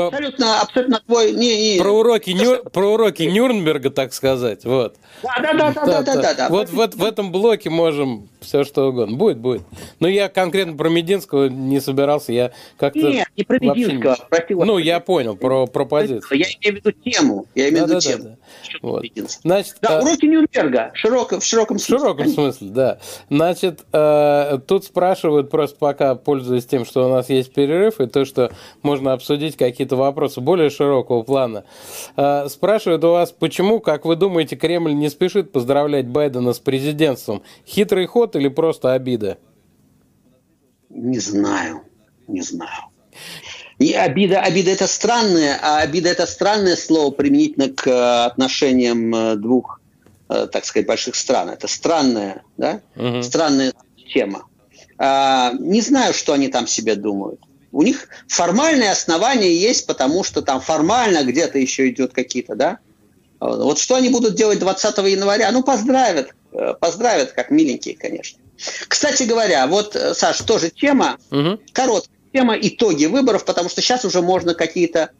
по... 0.00 0.06
Абсолютно, 0.08 0.60
абсолютно 0.60 1.00
твой... 1.06 1.32
Не, 1.32 1.74
не... 1.74 1.78
Про, 1.78 1.90
уроки 1.90 2.30
Ню... 2.30 2.64
про 2.70 2.94
уроки 2.94 3.22
Нюрнберга, 3.24 3.90
так 3.90 4.12
сказать. 4.12 4.64
Вот. 4.64 4.96
Да, 5.22 5.34
да, 5.42 5.52
да, 5.52 5.72
да, 5.72 5.84
да, 5.84 6.02
да, 6.02 6.22
да, 6.22 6.34
да. 6.34 6.48
Вот 6.48 6.70
в, 6.70 6.96
в 6.96 7.04
этом 7.04 7.30
блоке 7.32 7.70
можем 7.70 8.28
все 8.40 8.64
что 8.64 8.88
угодно. 8.88 9.16
Будет, 9.16 9.38
будет. 9.38 9.62
Но 9.98 10.08
я 10.08 10.28
конкретно 10.28 10.76
про 10.76 10.88
Мединского 10.88 11.48
не 11.48 11.80
собирался. 11.80 12.32
Я 12.32 12.52
как-то... 12.78 13.00
Нет, 13.00 13.28
не 13.36 13.44
про 13.44 13.58
Мединского, 13.58 14.12
не... 14.12 14.28
прости. 14.28 14.54
Ну, 14.54 14.78
я 14.78 15.00
понял, 15.00 15.36
про, 15.36 15.66
про 15.66 15.84
позицию. 15.84 16.38
Я 16.38 16.46
имею 16.60 16.82
в 16.82 16.86
виду 16.86 16.92
тему. 16.92 17.46
Я 17.54 17.68
имею 17.68 17.84
в 17.84 17.88
виду 17.88 18.00
тему. 18.00 18.24
Да, 18.24 18.30
да. 18.30 18.36
Вот. 18.82 19.04
Значит, 19.42 19.74
да, 19.82 19.98
а... 19.98 20.02
уроки 20.02 20.26
Нюрнберга, 20.26 20.90
широко, 20.94 21.40
в 21.40 21.44
широком 21.44 21.78
смысле. 21.78 21.96
В 21.96 22.00
широком 22.00 22.28
смысле, 22.28 22.68
да. 22.70 22.98
Значит, 23.28 23.84
э, 23.92 24.58
тут 24.66 24.84
спрашивают 24.84 25.50
просто 25.50 25.76
пока, 25.78 26.14
пользуясь 26.14 26.66
тем, 26.66 26.84
что 26.84 27.06
у 27.06 27.10
нас 27.10 27.28
есть 27.28 27.52
перерыв, 27.52 28.00
и 28.00 28.06
то, 28.06 28.24
что 28.24 28.50
можно 28.82 29.12
обсудить 29.12 29.56
какие-то 29.56 29.89
вопросы 29.96 30.40
более 30.40 30.70
широкого 30.70 31.22
плана. 31.22 31.64
Э, 32.16 32.48
спрашивают 32.48 33.04
у 33.04 33.10
вас, 33.10 33.32
почему, 33.32 33.80
как 33.80 34.04
вы 34.04 34.16
думаете, 34.16 34.56
Кремль 34.56 34.94
не 34.94 35.10
спешит 35.10 35.52
поздравлять 35.52 36.06
Байдена 36.06 36.52
с 36.52 36.58
президентством? 36.58 37.42
Хитрый 37.66 38.06
ход 38.06 38.36
или 38.36 38.48
просто 38.48 38.92
обида? 38.92 39.38
Не 40.88 41.18
знаю, 41.18 41.82
не 42.26 42.42
знаю. 42.42 42.90
И 43.78 43.94
обида, 43.94 44.40
обида 44.40 44.72
это 44.72 44.86
странное, 44.86 45.58
а 45.62 45.78
обида 45.78 46.10
это 46.10 46.26
странное 46.26 46.76
слово 46.76 47.12
применительно 47.12 47.70
к 47.70 47.86
э, 47.86 48.24
отношениям 48.26 49.14
э, 49.14 49.36
двух, 49.36 49.80
э, 50.28 50.48
так 50.52 50.66
сказать, 50.66 50.86
больших 50.86 51.14
стран. 51.14 51.48
Это 51.48 51.66
странная, 51.66 52.42
да, 52.58 52.82
угу. 52.94 53.22
странная 53.22 53.72
тема. 54.12 54.44
А, 54.98 55.52
не 55.58 55.80
знаю, 55.80 56.12
что 56.12 56.34
они 56.34 56.48
там 56.48 56.66
себе 56.66 56.94
думают. 56.94 57.40
У 57.72 57.82
них 57.82 58.08
формальные 58.26 58.90
основания 58.90 59.54
есть, 59.54 59.86
потому 59.86 60.24
что 60.24 60.42
там 60.42 60.60
формально 60.60 61.24
где-то 61.24 61.58
еще 61.58 61.88
идет 61.88 62.12
какие-то, 62.12 62.54
да. 62.54 62.78
Вот 63.38 63.78
что 63.78 63.94
они 63.94 64.08
будут 64.10 64.34
делать 64.34 64.58
20 64.58 64.98
января? 64.98 65.50
Ну, 65.52 65.62
поздравят, 65.62 66.34
поздравят, 66.80 67.32
как 67.32 67.50
миленькие, 67.50 67.96
конечно. 67.96 68.38
Кстати 68.88 69.22
говоря, 69.22 69.66
вот, 69.66 69.96
Саш, 70.14 70.38
тоже 70.42 70.70
тема, 70.70 71.18
угу. 71.30 71.58
короткая 71.72 72.16
тема 72.32 72.56
итоги 72.60 73.06
выборов, 73.06 73.44
потому 73.44 73.68
что 73.68 73.80
сейчас 73.80 74.04
уже 74.04 74.20
можно 74.20 74.54
какие-то 74.54 75.10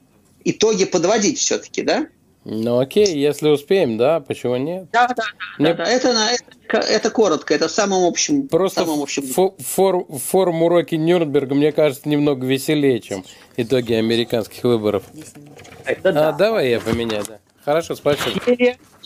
итоги 0.45 0.85
подводить 0.85 1.39
все-таки, 1.39 1.83
да? 1.83 2.07
Ну 2.44 2.79
окей, 2.79 3.07
если 3.18 3.48
успеем, 3.48 3.98
да, 3.98 4.20
почему 4.20 4.57
нет? 4.57 4.88
Да, 4.92 5.09
да, 5.09 5.14
да. 5.14 5.24
Мне... 5.59 5.74
да, 5.74 5.85
да. 5.85 5.90
Это, 5.90 6.09
это, 6.09 6.79
это 6.79 7.11
коротко, 7.11 7.55
это 7.55 7.68
в 7.68 7.70
самом 7.70 8.05
общем. 8.05 8.48
Просто 8.48 8.81
самом 8.81 9.03
общем... 9.03 9.24
Фор, 9.24 10.07
форум 10.09 10.62
уроки 10.62 10.94
Нюрнберга, 10.94 11.55
мне 11.55 11.70
кажется, 11.70 12.09
немного 12.09 12.46
веселее, 12.46 13.00
чем 13.00 13.24
итоги 13.57 13.92
американских 13.92 14.64
выборов. 14.64 15.05
Это 15.85 16.09
а, 16.09 16.12
да. 16.12 16.33
давай 16.33 16.70
я 16.70 16.81
поменяю, 16.81 17.24
да. 17.29 17.38
Хорошо, 17.62 17.94
спасибо. 17.94 18.40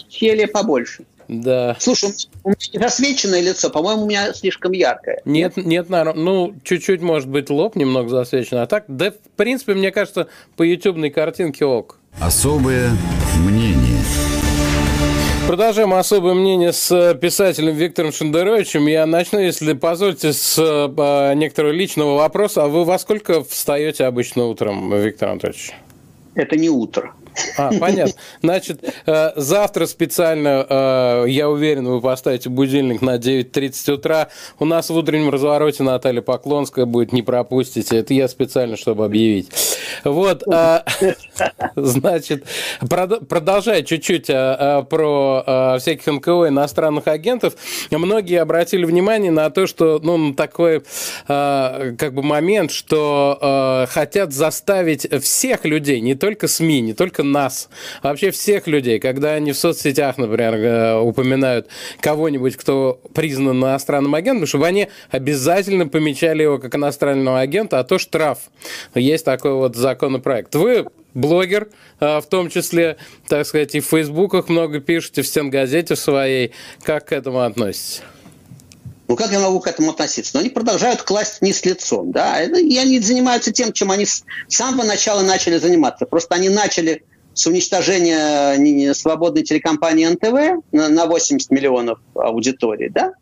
Теле 0.09 0.47
побольше. 0.47 1.05
Да. 1.27 1.77
Слушай, 1.81 2.11
у 2.45 2.51
меня 2.51 2.59
не 2.73 2.79
засвеченное 2.79 3.41
лицо, 3.41 3.71
по-моему, 3.71 4.05
у 4.05 4.07
меня 4.07 4.33
слишком 4.35 4.73
яркое. 4.73 5.23
Нет, 5.25 5.57
нет, 5.57 5.89
нет 5.89 6.15
ну, 6.15 6.55
чуть-чуть, 6.63 7.01
может 7.01 7.29
быть, 7.29 7.51
лоб 7.51 7.77
немного 7.77 8.09
засвечен, 8.11 8.59
а 8.59 8.67
так, 8.67 8.85
да, 8.89 9.11
в 9.11 9.37
принципе, 9.37 9.75
мне 9.75 9.91
кажется, 9.91 10.29
по 10.57 10.63
ютубной 10.63 11.11
картинке 11.11 11.65
ок. 11.65 11.99
Особое 12.21 12.91
мнение. 13.39 14.01
Продолжаем 15.47 15.93
особое 15.93 16.35
мнение 16.35 16.73
с 16.73 17.15
писателем 17.21 17.75
Виктором 17.75 18.13
Шендеровичем. 18.13 18.87
Я 18.87 19.05
начну, 19.05 19.39
если 19.39 19.75
позволите, 19.75 20.33
с 20.33 20.57
э, 20.59 21.35
некоторого 21.35 21.73
личного 21.73 22.17
вопроса. 22.17 22.65
А 22.65 22.69
вы 22.69 22.85
во 22.85 22.99
сколько 22.99 23.45
встаете 23.45 24.05
обычно 24.05 24.47
утром, 24.47 24.95
Виктор 24.97 25.31
Анатольевич? 25.31 25.73
Это 26.35 26.57
не 26.57 26.71
утро. 26.71 27.13
А, 27.57 27.71
понятно. 27.79 28.15
Значит, 28.43 28.85
э, 29.07 29.33
завтра 29.37 29.87
специально, 29.87 30.67
э, 30.69 31.25
я 31.29 31.49
уверен, 31.49 31.87
вы 31.87 32.01
поставите 32.01 32.49
будильник 32.49 33.03
на 33.03 33.17
9.30 33.19 33.93
утра. 33.93 34.29
У 34.59 34.65
нас 34.65 34.91
в 34.91 34.97
утреннем 34.97 35.31
развороте 35.31 35.83
Наталья 35.83 36.23
Поклонская 36.23 36.87
будет, 36.87 37.13
не 37.13 37.23
пропустите. 37.23 37.99
Это 37.99 38.15
я 38.15 38.29
специально, 38.29 38.77
чтобы 38.77 39.05
объявить. 39.05 39.51
Вот, 40.05 40.43
э, 40.47 40.81
значит, 41.77 42.45
продолжая 42.81 43.83
чуть-чуть 43.83 44.27
про 44.27 45.77
всяких 45.81 46.07
НКО 46.07 46.49
иностранных 46.49 47.07
агентов, 47.09 47.55
многие 47.91 48.41
обратили 48.41 48.85
внимание 48.85 49.31
на 49.31 49.51
то, 49.51 49.67
что, 49.67 50.01
ну, 50.03 50.35
такой, 50.35 50.83
как 51.27 52.15
бы, 52.15 52.23
момент, 52.23 52.71
что 52.71 53.87
хотят 53.91 54.33
заставить 54.33 55.09
всех 55.23 55.65
людей, 55.65 56.01
не 56.01 56.15
только 56.15 56.49
СМИ, 56.49 56.81
не 56.81 56.95
только 56.95 57.24
нас, 57.25 57.69
вообще 58.03 58.31
всех 58.31 58.67
людей, 58.67 58.99
когда 58.99 59.33
они 59.33 59.53
в 59.53 59.59
соцсетях, 59.59 60.19
например, 60.19 60.55
э, 60.55 60.99
упоминают 60.99 61.69
кого-нибудь, 62.01 62.57
кто 62.57 63.01
признан 63.15 63.59
иностранным 63.59 64.15
агентом, 64.15 64.47
чтобы 64.47 64.67
они 64.67 64.89
обязательно 65.11 65.89
помечали 65.89 66.43
его 66.43 66.59
как 66.59 66.75
иностранного 66.75 67.41
агента, 67.41 67.79
а 67.79 67.85
то 67.85 67.99
штраф. 67.99 68.39
Есть 68.95 69.25
такой 69.25 69.55
вот 69.55 69.77
законопроект. 69.77 70.55
Вы 70.55 70.87
блогер, 71.15 71.69
а, 72.01 72.21
в 72.21 72.27
том 72.27 72.51
числе, 72.51 72.97
так 73.29 73.47
сказать, 73.47 73.75
и 73.75 73.81
в 73.81 73.87
фейсбуках 73.87 74.49
много 74.49 74.81
пишете, 74.81 75.23
в 75.23 75.27
стенгазете 75.27 75.97
своей. 75.97 76.53
Как 76.83 77.07
к 77.07 77.13
этому 77.13 77.41
относитесь? 77.41 78.03
Ну, 79.07 79.17
как 79.17 79.31
я 79.33 79.39
могу 79.39 79.61
к 79.61 79.67
этому 79.67 79.91
относиться? 79.91 80.33
Но 80.35 80.41
они 80.41 80.49
продолжают 80.49 81.03
класть 81.03 81.41
вниз 81.41 81.65
лицом, 81.65 82.11
да, 82.11 82.43
и 82.43 82.77
они 82.79 82.99
занимаются 83.01 83.53
тем, 83.53 83.73
чем 83.73 83.91
они 83.91 84.07
с 84.07 84.25
самого 84.49 84.85
начала 84.85 85.23
начали 85.23 85.59
заниматься. 85.59 86.07
Просто 86.07 86.35
они 86.35 86.49
начали 86.49 87.05
с 87.35 87.47
уничтожения 87.47 88.95
свободной 88.95 89.43
телекомпании 89.43 90.07
НТВ 90.07 90.65
на 90.73 91.07
80 91.07 91.51
миллионов 91.51 91.99
аудитории, 92.15 92.89
да, 92.89 93.13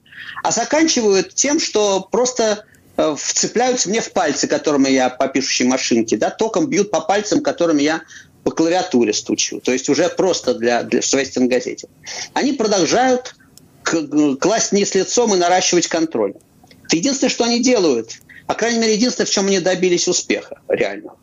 а 0.42 0.50
заканчивают 0.50 1.34
тем, 1.34 1.58
что 1.58 2.06
просто 2.10 2.64
э, 2.96 3.14
вцепляются 3.18 3.88
мне 3.88 4.00
в 4.00 4.12
пальцы, 4.12 4.46
которыми 4.46 4.88
я 4.88 5.08
по 5.10 5.28
пишущей 5.28 5.66
машинке, 5.66 6.16
да, 6.16 6.30
током 6.30 6.66
бьют 6.66 6.90
по 6.90 7.00
пальцам, 7.00 7.42
которыми 7.42 7.82
я 7.82 8.02
по 8.44 8.50
клавиатуре 8.50 9.12
стучу. 9.12 9.60
То 9.60 9.72
есть 9.72 9.88
уже 9.88 10.08
просто 10.08 10.54
для, 10.54 10.82
для 10.82 11.00
в 11.00 11.06
своей 11.06 11.26
стенгазете. 11.26 11.88
Они 12.34 12.52
продолжают 12.52 13.34
класть 14.40 14.72
вниз 14.72 14.94
лицом 14.94 15.34
и 15.34 15.38
наращивать 15.38 15.86
контроль. 15.86 16.34
Это 16.84 16.96
единственное, 16.96 17.30
что 17.30 17.44
они 17.44 17.60
делают. 17.60 18.20
По 18.46 18.54
крайней 18.54 18.80
мере, 18.80 18.94
единственное, 18.94 19.26
в 19.26 19.30
чем 19.30 19.46
они 19.46 19.60
добились 19.60 20.08
успеха 20.08 20.60
реального 20.68 21.16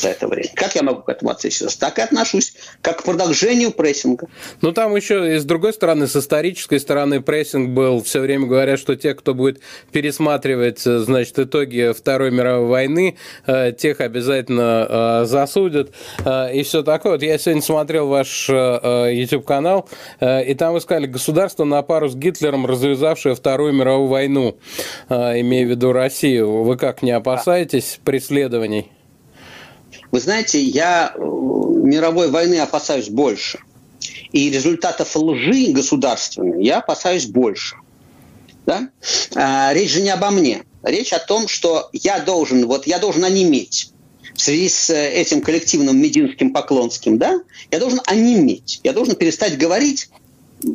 за 0.00 0.08
это 0.10 0.28
время. 0.28 0.50
Как 0.54 0.74
я 0.74 0.82
могу 0.82 1.02
к 1.02 1.08
этому 1.08 1.30
относиться? 1.30 1.78
Так 1.78 1.98
и 1.98 2.02
отношусь, 2.02 2.54
как 2.82 3.00
к 3.00 3.04
продолжению 3.04 3.70
прессинга. 3.70 4.26
Ну, 4.60 4.72
там 4.72 4.96
еще 4.96 5.36
и 5.36 5.38
с 5.38 5.44
другой 5.44 5.72
стороны, 5.72 6.06
с 6.06 6.16
исторической 6.16 6.80
стороны 6.80 7.20
прессинг 7.20 7.70
был. 7.70 8.02
Все 8.02 8.20
время 8.20 8.46
говорят, 8.46 8.78
что 8.78 8.96
те, 8.96 9.14
кто 9.14 9.34
будет 9.34 9.60
пересматривать, 9.92 10.86
э, 10.86 10.98
значит, 10.98 11.38
итоги 11.38 11.92
Второй 11.96 12.30
мировой 12.30 12.68
войны, 12.68 13.16
э, 13.46 13.72
тех 13.72 14.00
обязательно 14.00 14.86
э, 14.88 15.24
засудят 15.26 15.92
и 16.52 16.62
все 16.62 16.82
такое. 16.82 17.12
Вот 17.12 17.22
я 17.22 17.38
сегодня 17.38 17.62
смотрел 17.62 18.06
ваш 18.06 18.48
YouTube-канал, 18.48 19.88
и 20.20 20.54
там 20.58 20.72
вы 20.72 20.80
сказали, 20.80 21.06
государство 21.06 21.64
на 21.64 21.82
пару 21.82 22.08
с 22.08 22.14
Гитлером, 22.14 22.66
развязавшее 22.66 23.34
Вторую 23.34 23.72
мировую 23.72 24.08
войну, 24.08 24.58
имея 25.08 25.66
в 25.66 25.70
виду 25.70 25.92
Россию. 25.92 26.62
Вы 26.62 26.76
как, 26.76 27.02
не 27.02 27.10
опасаетесь 27.10 28.00
преследований? 28.04 28.90
Вы 30.10 30.20
знаете, 30.20 30.60
я 30.60 31.12
э, 31.14 31.20
мировой 31.20 32.30
войны 32.30 32.60
опасаюсь 32.60 33.08
больше. 33.08 33.60
И 34.32 34.50
результатов 34.50 35.14
лжи 35.16 35.72
государственной 35.72 36.64
я 36.64 36.78
опасаюсь 36.78 37.26
больше. 37.26 37.76
Да? 38.66 38.88
А, 39.34 39.72
речь 39.72 39.90
же 39.90 40.00
не 40.00 40.10
обо 40.10 40.30
мне. 40.30 40.62
Речь 40.82 41.12
о 41.12 41.18
том, 41.18 41.48
что 41.48 41.90
я 41.92 42.20
должен, 42.20 42.66
вот 42.66 42.86
я 42.86 42.98
должен 42.98 43.24
онеметь 43.24 43.92
в 44.34 44.40
связи 44.40 44.68
с 44.68 44.90
э, 44.90 45.12
этим 45.12 45.42
коллективным 45.42 45.98
мединским 46.00 46.52
поклонским, 46.52 47.18
да, 47.18 47.40
я 47.70 47.78
должен 47.78 48.00
онеметь, 48.06 48.80
я 48.82 48.92
должен 48.92 49.14
перестать 49.16 49.58
говорить, 49.58 50.08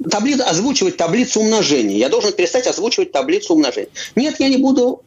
таблицу, 0.09 0.43
озвучивать 0.45 0.97
таблицу 0.97 1.41
умножения, 1.41 1.97
я 1.97 2.09
должен 2.09 2.33
перестать 2.33 2.67
озвучивать 2.67 3.11
таблицу 3.11 3.53
умножения. 3.55 3.89
Нет, 4.15 4.35
я 4.39 4.49
не 4.49 4.57
буду 4.57 5.01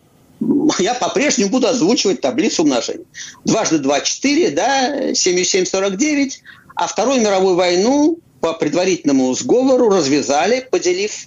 я 0.78 0.94
по-прежнему 0.94 1.50
буду 1.50 1.66
озвучивать 1.66 2.20
таблицу 2.20 2.62
умножения. 2.62 3.04
Дважды 3.44 3.78
два– 3.78 4.00
четыре, 4.02 4.50
да, 4.50 5.14
7 5.14 5.38
и 5.38 5.44
7– 5.44 5.64
49. 5.66 6.42
А 6.74 6.86
Вторую 6.86 7.20
мировую 7.20 7.56
войну 7.56 8.18
по 8.40 8.52
предварительному 8.52 9.34
сговору 9.34 9.88
развязали, 9.88 10.66
поделив 10.70 11.26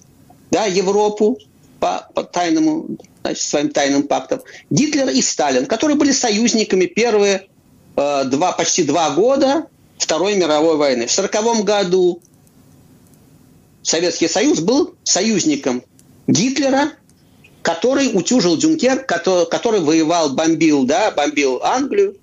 да, 0.50 0.66
Европу 0.66 1.38
по, 1.80 2.08
по 2.14 2.24
тайному, 2.24 2.86
значит, 3.22 3.44
своим 3.44 3.70
тайным 3.70 4.04
пактам. 4.04 4.42
Гитлер 4.70 5.10
и 5.10 5.22
Сталин, 5.22 5.66
которые 5.66 5.98
были 5.98 6.12
союзниками 6.12 6.86
первые 6.86 7.48
э, 7.98 8.24
два, 8.26 8.54
почти 8.54 8.84
два 8.84 9.10
года 9.10 9.68
Второй 9.98 10.36
мировой 10.36 10.78
войны. 10.78 11.08
В 11.08 11.12
1940 11.18 11.66
году 11.66 12.22
Советский 13.82 14.28
Союз 14.28 14.60
был 14.60 14.96
союзником 15.04 15.84
Гитлера 16.28 16.94
который 17.62 18.12
утюжил 18.14 18.58
Дюнкерк, 18.58 19.06
который, 19.06 19.46
который 19.46 19.82
воевал, 19.82 20.32
бомбил, 20.32 20.84
да, 20.84 21.12
бомбил 21.12 21.62
Англию. 21.64 22.18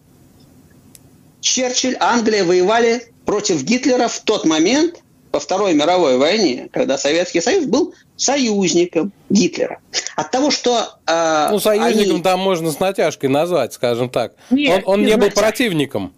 Черчилль, 1.40 1.96
Англия 2.01 2.44
воевали 2.44 3.12
против 3.24 3.62
Гитлера 3.62 4.09
в 4.09 4.20
тот 4.20 4.44
момент, 4.44 5.01
во 5.33 5.40
Второй 5.40 5.74
мировой 5.74 6.16
войне, 6.16 6.68
когда 6.72 6.98
Советский 6.98 7.40
Союз 7.40 7.66
был 7.66 7.94
союзником 8.16 9.12
Гитлера. 9.29 9.81
От 10.16 10.31
того, 10.31 10.51
что... 10.51 10.96
Э, 11.07 11.48
ну, 11.51 11.61
союзником 11.61 12.14
они... 12.16 12.22
там 12.22 12.40
можно 12.40 12.72
с 12.72 12.81
натяжкой 12.81 13.29
назвать, 13.29 13.72
скажем 13.72 14.11
так. 14.11 14.33
Нет, 14.51 14.83
он 14.87 14.94
он 14.94 15.01
не, 15.03 15.12
не 15.12 15.16
был 15.16 15.31
противником. 15.31 16.12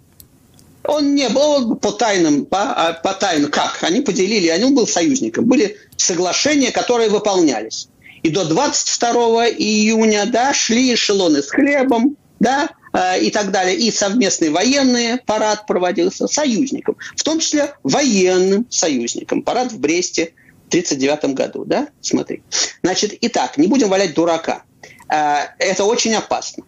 Он 0.85 1.15
не 1.15 1.29
был 1.29 1.77
по 1.77 1.93
тайным, 1.93 2.47
по, 2.47 2.63
а, 2.63 2.93
по 2.95 3.13
тайным, 3.13 3.51
как? 3.51 3.83
Они 3.83 4.01
поделили, 4.01 4.49
они 4.49 4.73
был 4.73 4.87
союзником. 4.87 5.45
Были 5.45 5.77
соглашения, 5.97 6.71
которые 6.71 7.11
выполнялись. 7.11 7.89
И 8.23 8.31
до 8.31 8.45
22 8.45 9.49
июня 9.49 10.27
да, 10.27 10.53
шли 10.53 10.95
эшелоны 10.95 11.43
с 11.43 11.51
хлебом, 11.51 12.17
да, 12.39 12.71
э, 12.93 13.23
и 13.23 13.31
так 13.31 13.51
далее. 13.51 13.77
И 13.77 13.91
совместный 13.91 14.51
военный 14.51 15.19
парад 15.19 15.67
проводился 15.67 16.27
союзником, 16.27 16.97
в 17.17 17.23
том 17.23 17.39
числе 17.39 17.75
военным 17.83 18.67
союзником. 18.71 19.43
Парад 19.43 19.73
в 19.73 19.79
Бресте 19.79 20.33
в 20.67 20.69
1939 20.69 21.35
году, 21.35 21.65
да, 21.65 21.89
смотри. 22.01 22.43
Значит, 22.83 23.17
итак, 23.21 23.57
не 23.57 23.69
будем 23.69 23.89
валять 23.89 24.15
дурака. 24.15 24.63
Э, 25.09 25.49
это 25.59 25.85
очень 25.85 26.15
опасно. 26.15 26.65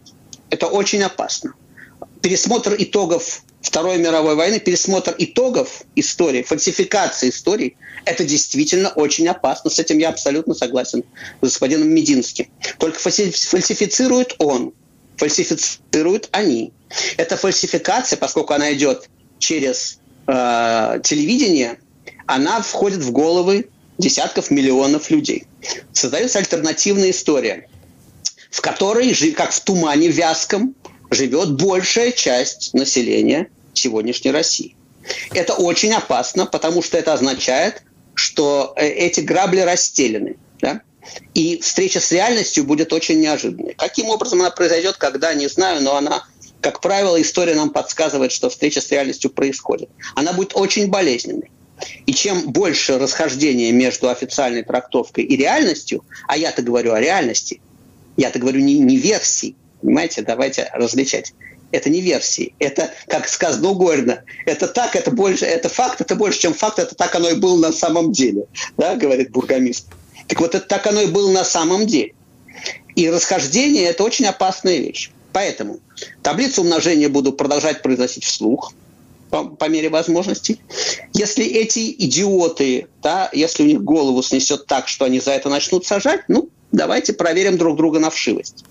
Это 0.49 0.67
очень 0.67 1.01
опасно. 1.03 1.53
Пересмотр 2.21 2.75
итогов 2.77 3.43
Второй 3.63 3.97
мировой 3.97 4.35
войны, 4.35 4.59
пересмотр 4.59 5.15
итогов 5.17 5.83
истории, 5.95 6.43
фальсификация 6.43 7.29
истории, 7.29 7.77
это 8.03 8.25
действительно 8.25 8.89
очень 8.89 9.25
опасно. 9.29 9.69
С 9.69 9.79
этим 9.79 9.99
я 9.99 10.09
абсолютно 10.09 10.53
согласен 10.53 11.05
с 11.39 11.43
господином 11.45 11.89
Мединским. 11.89 12.49
Только 12.77 12.99
фальсифицирует 12.99 14.35
он, 14.37 14.73
фальсифицируют 15.15 16.27
они. 16.33 16.73
Эта 17.15 17.37
фальсификация, 17.37 18.17
поскольку 18.17 18.53
она 18.53 18.73
идет 18.73 19.09
через 19.39 19.99
э, 20.27 20.99
телевидение, 21.01 21.79
она 22.25 22.61
входит 22.61 22.99
в 22.99 23.13
головы 23.13 23.69
десятков 23.97 24.51
миллионов 24.51 25.09
людей. 25.09 25.47
Создается 25.93 26.39
альтернативная 26.39 27.11
история, 27.11 27.69
в 28.51 28.59
которой, 28.59 29.13
как 29.31 29.51
в 29.53 29.61
тумане 29.61 30.09
вязком, 30.09 30.75
живет 31.13 31.53
большая 31.53 32.11
часть 32.11 32.73
населения 32.73 33.47
сегодняшней 33.73 34.31
России. 34.31 34.75
Это 35.33 35.53
очень 35.53 35.93
опасно, 35.93 36.45
потому 36.45 36.81
что 36.81 36.97
это 36.97 37.13
означает, 37.13 37.83
что 38.13 38.73
э, 38.75 38.87
эти 38.87 39.19
грабли 39.19 39.59
расстелены. 39.59 40.37
Да? 40.59 40.81
И 41.33 41.59
встреча 41.61 41.99
с 41.99 42.11
реальностью 42.11 42.63
будет 42.63 42.93
очень 42.93 43.19
неожиданной. 43.19 43.73
Каким 43.77 44.09
образом 44.09 44.41
она 44.41 44.51
произойдет, 44.51 44.95
когда, 44.97 45.33
не 45.33 45.47
знаю, 45.47 45.81
но 45.81 45.97
она, 45.97 46.25
как 46.61 46.79
правило, 46.79 47.21
история 47.21 47.55
нам 47.55 47.71
подсказывает, 47.71 48.31
что 48.31 48.49
встреча 48.49 48.79
с 48.79 48.89
реальностью 48.91 49.29
происходит. 49.29 49.89
Она 50.15 50.33
будет 50.33 50.55
очень 50.55 50.87
болезненной. 50.87 51.51
И 52.05 52.13
чем 52.13 52.51
больше 52.51 52.97
расхождения 52.97 53.71
между 53.71 54.09
официальной 54.09 54.63
трактовкой 54.63 55.25
и 55.25 55.35
реальностью, 55.35 56.05
а 56.27 56.37
я-то 56.37 56.61
говорю 56.61 56.93
о 56.93 57.01
реальности, 57.01 57.59
я-то 58.15 58.39
говорю 58.39 58.61
не, 58.61 58.77
не 58.79 58.95
версии, 58.95 59.55
Понимаете, 59.83 60.21
давайте 60.21 60.69
различать. 60.73 61.33
Это 61.71 61.89
не 61.89 62.01
версии. 62.01 62.55
Это, 62.59 62.91
как 63.07 63.27
сказано 63.27 63.69
у 63.69 63.75
Горина, 63.75 64.23
это 64.45 64.67
так, 64.67 64.95
это 64.95 65.11
больше, 65.11 65.45
это 65.45 65.69
факт, 65.69 65.99
это 66.01 66.15
больше, 66.15 66.39
чем 66.39 66.53
факт, 66.53 66.79
это 66.79 66.95
так 66.95 67.13
оно 67.15 67.29
и 67.29 67.35
было 67.35 67.57
на 67.57 67.71
самом 67.73 68.11
деле, 68.11 68.45
да, 68.77 68.95
говорит 68.95 69.31
бургомист. 69.31 69.87
Так 70.27 70.39
вот, 70.39 70.55
это 70.55 70.65
так 70.65 70.87
оно 70.87 71.01
и 71.01 71.07
было 71.07 71.31
на 71.31 71.43
самом 71.43 71.85
деле. 71.85 72.13
И 72.95 73.09
расхождение– 73.09 73.85
это 73.89 74.03
очень 74.03 74.25
опасная 74.25 74.77
вещь. 74.77 75.11
Поэтому 75.33 75.79
таблицу 76.21 76.61
умножения 76.61 77.09
буду 77.09 77.33
продолжать 77.33 77.81
произносить 77.81 78.23
вслух 78.23 78.71
по, 79.31 79.45
по 79.45 79.67
мере 79.67 79.89
возможностей. 79.89 80.61
Если 81.11 81.43
эти 81.43 81.91
идиоты, 81.91 82.87
да, 83.01 83.29
если 83.33 83.63
у 83.63 83.65
них 83.65 83.83
голову 83.83 84.21
снесет 84.21 84.67
так, 84.67 84.87
что 84.87 85.05
они 85.05 85.19
за 85.19 85.31
это 85.31 85.49
начнут 85.49 85.87
сажать, 85.87 86.21
ну, 86.27 86.49
давайте 86.73 87.13
проверим 87.13 87.57
друг 87.57 87.77
друга 87.77 87.99
на 87.99 88.09
вшивость. 88.09 88.65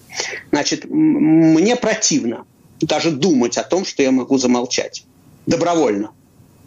Значит, 0.50 0.84
мне 0.84 1.76
противно 1.76 2.44
даже 2.82 3.10
думать 3.10 3.56
о 3.56 3.62
том, 3.62 3.86
что 3.86 4.02
я 4.02 4.10
могу 4.10 4.36
замолчать. 4.36 5.04
Добровольно. 5.46 6.10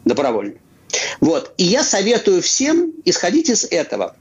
Добровольно. 0.05 0.55
Вот. 1.19 1.53
И 1.57 1.63
я 1.65 1.83
советую 1.83 2.41
всем 2.41 2.93
исходить 3.03 3.49
из 3.49 3.65
этого. 3.65 4.15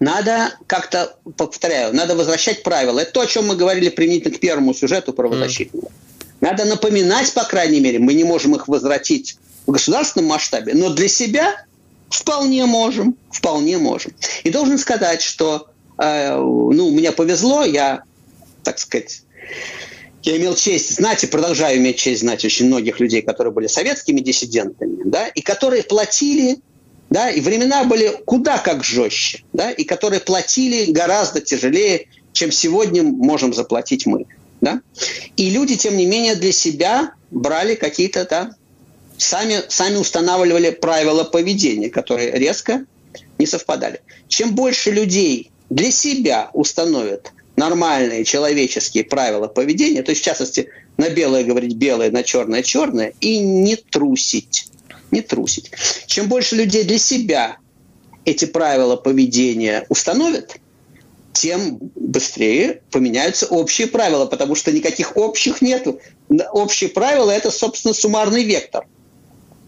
Надо 0.00 0.54
как-то, 0.66 1.16
повторяю, 1.36 1.94
надо 1.94 2.14
возвращать 2.14 2.62
правила. 2.62 3.00
Это 3.00 3.12
то, 3.12 3.20
о 3.22 3.26
чем 3.26 3.48
мы 3.48 3.56
говорили 3.56 3.88
применительно 3.88 4.34
к 4.34 4.40
первому 4.40 4.72
сюжету 4.72 5.12
правозащитному. 5.12 5.88
Mm. 5.88 5.92
Надо 6.40 6.64
напоминать, 6.64 7.32
по 7.34 7.44
крайней 7.44 7.80
мере, 7.80 7.98
мы 7.98 8.14
не 8.14 8.22
можем 8.22 8.54
их 8.54 8.68
возвратить 8.68 9.36
в 9.66 9.72
государственном 9.72 10.28
масштабе, 10.30 10.72
но 10.74 10.90
для 10.90 11.08
себя 11.08 11.64
вполне 12.10 12.64
можем, 12.66 13.16
вполне 13.30 13.76
можем. 13.76 14.12
И 14.44 14.50
должен 14.50 14.78
сказать, 14.78 15.20
что 15.20 15.68
ну, 15.98 16.90
мне 16.90 17.12
повезло, 17.12 17.64
я, 17.64 18.02
так 18.62 18.78
сказать, 18.78 19.22
я 20.22 20.36
имел 20.36 20.54
честь 20.54 20.94
знать 20.94 21.24
и 21.24 21.26
продолжаю 21.26 21.78
иметь 21.78 21.96
честь 21.96 22.20
знать 22.20 22.44
очень 22.44 22.66
многих 22.66 23.00
людей, 23.00 23.22
которые 23.22 23.52
были 23.52 23.66
советскими 23.66 24.20
диссидентами, 24.20 25.02
да, 25.04 25.28
и 25.28 25.40
которые 25.40 25.82
платили, 25.82 26.58
да, 27.10 27.30
и 27.30 27.40
времена 27.40 27.84
были 27.84 28.20
куда 28.24 28.58
как 28.58 28.84
жестче, 28.84 29.42
да, 29.52 29.70
и 29.70 29.84
которые 29.84 30.20
платили 30.20 30.90
гораздо 30.90 31.40
тяжелее, 31.40 32.08
чем 32.32 32.52
сегодня 32.52 33.02
можем 33.02 33.54
заплатить 33.54 34.06
мы. 34.06 34.26
Да? 34.60 34.80
И 35.36 35.50
люди, 35.50 35.76
тем 35.76 35.96
не 35.96 36.06
менее, 36.06 36.34
для 36.34 36.52
себя 36.52 37.12
брали 37.30 37.74
какие-то, 37.74 38.26
да, 38.28 38.54
сами, 39.16 39.62
сами 39.68 39.96
устанавливали 39.96 40.70
правила 40.70 41.24
поведения, 41.24 41.90
которые 41.90 42.32
резко 42.32 42.84
не 43.38 43.46
совпадали. 43.46 44.00
Чем 44.28 44.54
больше 44.54 44.90
людей 44.90 45.50
для 45.70 45.90
себя 45.90 46.50
установят 46.52 47.32
нормальные 47.56 48.24
человеческие 48.24 49.04
правила 49.04 49.48
поведения, 49.48 50.02
то 50.02 50.10
есть, 50.10 50.22
в 50.22 50.24
частности, 50.24 50.68
на 50.96 51.10
белое 51.10 51.44
говорить 51.44 51.74
белое, 51.74 52.10
на 52.10 52.22
черное 52.22 52.62
черное, 52.62 53.12
и 53.20 53.38
не 53.38 53.76
трусить. 53.76 54.66
Не 55.10 55.22
трусить. 55.22 55.70
Чем 56.06 56.28
больше 56.28 56.56
людей 56.56 56.84
для 56.84 56.98
себя 56.98 57.56
эти 58.24 58.44
правила 58.44 58.96
поведения 58.96 59.86
установят, 59.88 60.56
тем 61.32 61.78
быстрее 61.94 62.82
поменяются 62.90 63.46
общие 63.46 63.86
правила, 63.86 64.26
потому 64.26 64.54
что 64.54 64.72
никаких 64.72 65.16
общих 65.16 65.62
нет. 65.62 65.86
Общие 66.52 66.90
правила– 66.90 67.30
это, 67.32 67.50
собственно, 67.50 67.94
суммарный 67.94 68.44
вектор. 68.44 68.86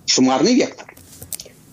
Суммарный 0.04 0.54
вектор. 0.54 0.94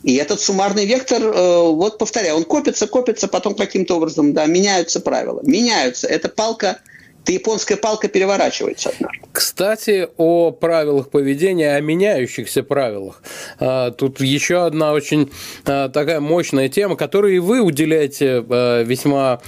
И 0.07 0.15
этот 0.15 0.39
суммарный 0.39 0.85
вектор, 0.85 1.21
э, 1.21 1.61
вот 1.69 1.97
повторяю, 1.97 2.37
он 2.37 2.45
копится, 2.45 2.87
копится, 2.87 3.27
потом 3.27 3.55
каким-то 3.55 3.97
образом, 3.97 4.31
да, 4.31 4.45
меняются 4.45 5.01
правила. 5.01 5.41
Меняются. 5.43 6.07
Это 6.07 6.29
палка– 6.29 6.79
то 7.27 7.33
японская 7.33 7.77
палка 7.77 8.07
переворачивается 8.07 8.89
однажды. 8.89 9.19
Кстати, 9.33 10.07
о 10.15 10.51
правилах 10.51 11.09
поведения, 11.09 11.75
о 11.75 11.81
меняющихся 11.81 12.63
правилах. 12.63 13.21
А, 13.59 13.91
тут 13.91 14.21
еще 14.21 14.65
одна 14.65 14.93
очень 14.93 15.29
а, 15.65 15.89
такая 15.89 16.21
мощная 16.21 16.69
тема, 16.69 16.95
которой 16.95 17.35
и 17.35 17.39
вы 17.39 17.61
уделяете 17.61 18.43
а, 18.49 18.83
весьма 18.83 19.41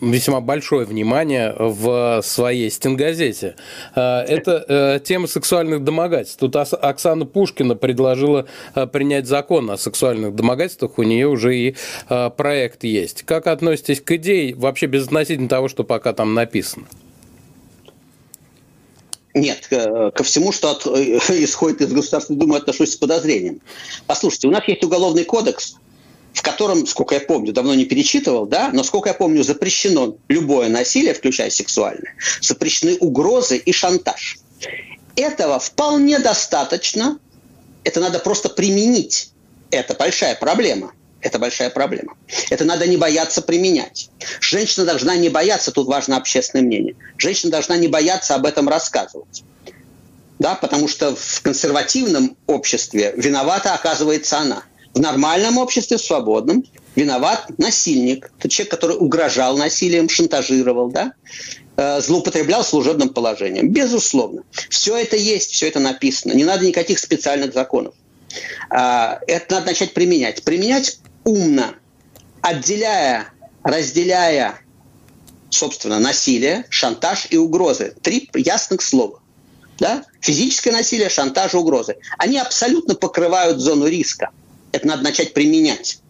весьма 0.00 0.40
большое 0.42 0.84
внимание 0.84 1.54
в 1.58 2.20
своей 2.22 2.70
стенгазете. 2.70 3.56
Это 3.94 5.00
тема 5.02 5.26
сексуальных 5.26 5.82
домогательств. 5.82 6.38
Тут 6.40 6.56
Оксана 6.56 7.24
Пушкина 7.24 7.74
предложила 7.74 8.46
принять 8.92 9.26
закон 9.26 9.70
о 9.70 9.78
сексуальных 9.78 10.34
домогательствах, 10.34 10.98
у 10.98 11.02
нее 11.04 11.26
уже 11.26 11.56
и 11.56 11.76
проект 12.36 12.84
есть. 12.84 13.22
Как 13.22 13.46
относитесь 13.46 14.02
к 14.02 14.12
идее, 14.12 14.54
вообще 14.54 14.86
безотносительно 14.86 15.48
того, 15.48 15.68
что 15.68 15.84
пока 15.84 16.12
там 16.12 16.33
написано? 16.34 16.86
Нет, 19.34 19.66
ко 19.68 20.22
всему, 20.22 20.52
что 20.52 20.70
от, 20.70 20.86
исходит 20.86 21.80
из 21.80 21.92
Государственной 21.92 22.38
Думы, 22.38 22.56
отношусь 22.56 22.92
с 22.92 22.96
подозрением. 22.96 23.60
Послушайте, 24.06 24.46
у 24.46 24.50
нас 24.50 24.66
есть 24.68 24.84
уголовный 24.84 25.24
кодекс, 25.24 25.74
в 26.32 26.42
котором, 26.42 26.86
сколько 26.86 27.14
я 27.14 27.20
помню, 27.20 27.52
давно 27.52 27.74
не 27.74 27.84
перечитывал, 27.84 28.46
да, 28.46 28.70
но 28.72 28.84
сколько 28.84 29.08
я 29.08 29.14
помню, 29.14 29.42
запрещено 29.42 30.16
любое 30.28 30.68
насилие, 30.68 31.14
включая 31.14 31.50
сексуальное, 31.50 32.14
запрещены 32.40 32.96
угрозы 32.98 33.56
и 33.56 33.72
шантаж. 33.72 34.38
Этого 35.16 35.58
вполне 35.58 36.20
достаточно, 36.20 37.18
это 37.82 38.00
надо 38.00 38.20
просто 38.20 38.48
применить. 38.48 39.30
Это 39.70 39.94
большая 39.94 40.36
проблема– 40.36 40.92
это 41.24 41.38
большая 41.38 41.70
проблема. 41.70 42.16
Это 42.50 42.64
надо 42.64 42.86
не 42.86 42.96
бояться 42.96 43.40
применять. 43.42 44.10
Женщина 44.40 44.84
должна 44.84 45.16
не 45.16 45.30
бояться, 45.30 45.72
тут 45.72 45.86
важно 45.88 46.18
общественное 46.18 46.64
мнение. 46.64 46.94
Женщина 47.16 47.50
должна 47.50 47.76
не 47.76 47.88
бояться 47.88 48.34
об 48.34 48.44
этом 48.44 48.68
рассказывать. 48.68 49.42
Да, 50.38 50.54
потому 50.54 50.86
что 50.86 51.16
в 51.16 51.40
консервативном 51.40 52.36
обществе 52.46 53.14
виновата 53.16 53.72
оказывается 53.72 54.38
она. 54.38 54.64
В 54.92 55.00
нормальном 55.00 55.56
обществе, 55.58 55.96
в 55.96 56.02
свободном, 56.02 56.64
виноват 56.94 57.46
насильник. 57.56 58.30
Тот 58.38 58.50
человек, 58.50 58.70
который 58.70 58.96
угрожал 58.96 59.56
насилием, 59.56 60.08
шантажировал, 60.08 60.90
да, 60.90 61.14
э, 61.76 62.00
злоупотреблял 62.02 62.62
служебным 62.62 63.08
положением. 63.08 63.70
Безусловно. 63.70 64.42
Все 64.68 64.96
это 64.96 65.16
есть, 65.16 65.52
все 65.52 65.68
это 65.68 65.80
написано. 65.80 66.32
Не 66.32 66.44
надо 66.44 66.66
никаких 66.66 66.98
специальных 66.98 67.54
законов. 67.54 67.94
А, 68.70 69.20
это 69.26 69.54
надо 69.54 69.66
начать 69.68 69.94
применять. 69.94 70.42
Применять 70.42 70.98
умно, 71.24 71.74
отделяя, 72.40 73.28
разделяя, 73.62 74.60
собственно, 75.50 75.98
насилие, 75.98 76.66
шантаж 76.68 77.26
и 77.30 77.36
угрозы. 77.36 77.94
Три 78.02 78.28
ясных 78.34 78.82
слова. 78.82 79.20
Да? 79.78 80.04
Физическое 80.20 80.72
насилие, 80.72 81.08
шантаж 81.08 81.54
и 81.54 81.56
угрозы. 81.56 81.96
Они 82.18 82.38
абсолютно 82.38 82.94
покрывают 82.94 83.58
зону 83.58 83.86
риска. 83.86 84.30
Это 84.72 84.86
надо 84.86 85.02
начать 85.02 85.34
применять. 85.34 86.00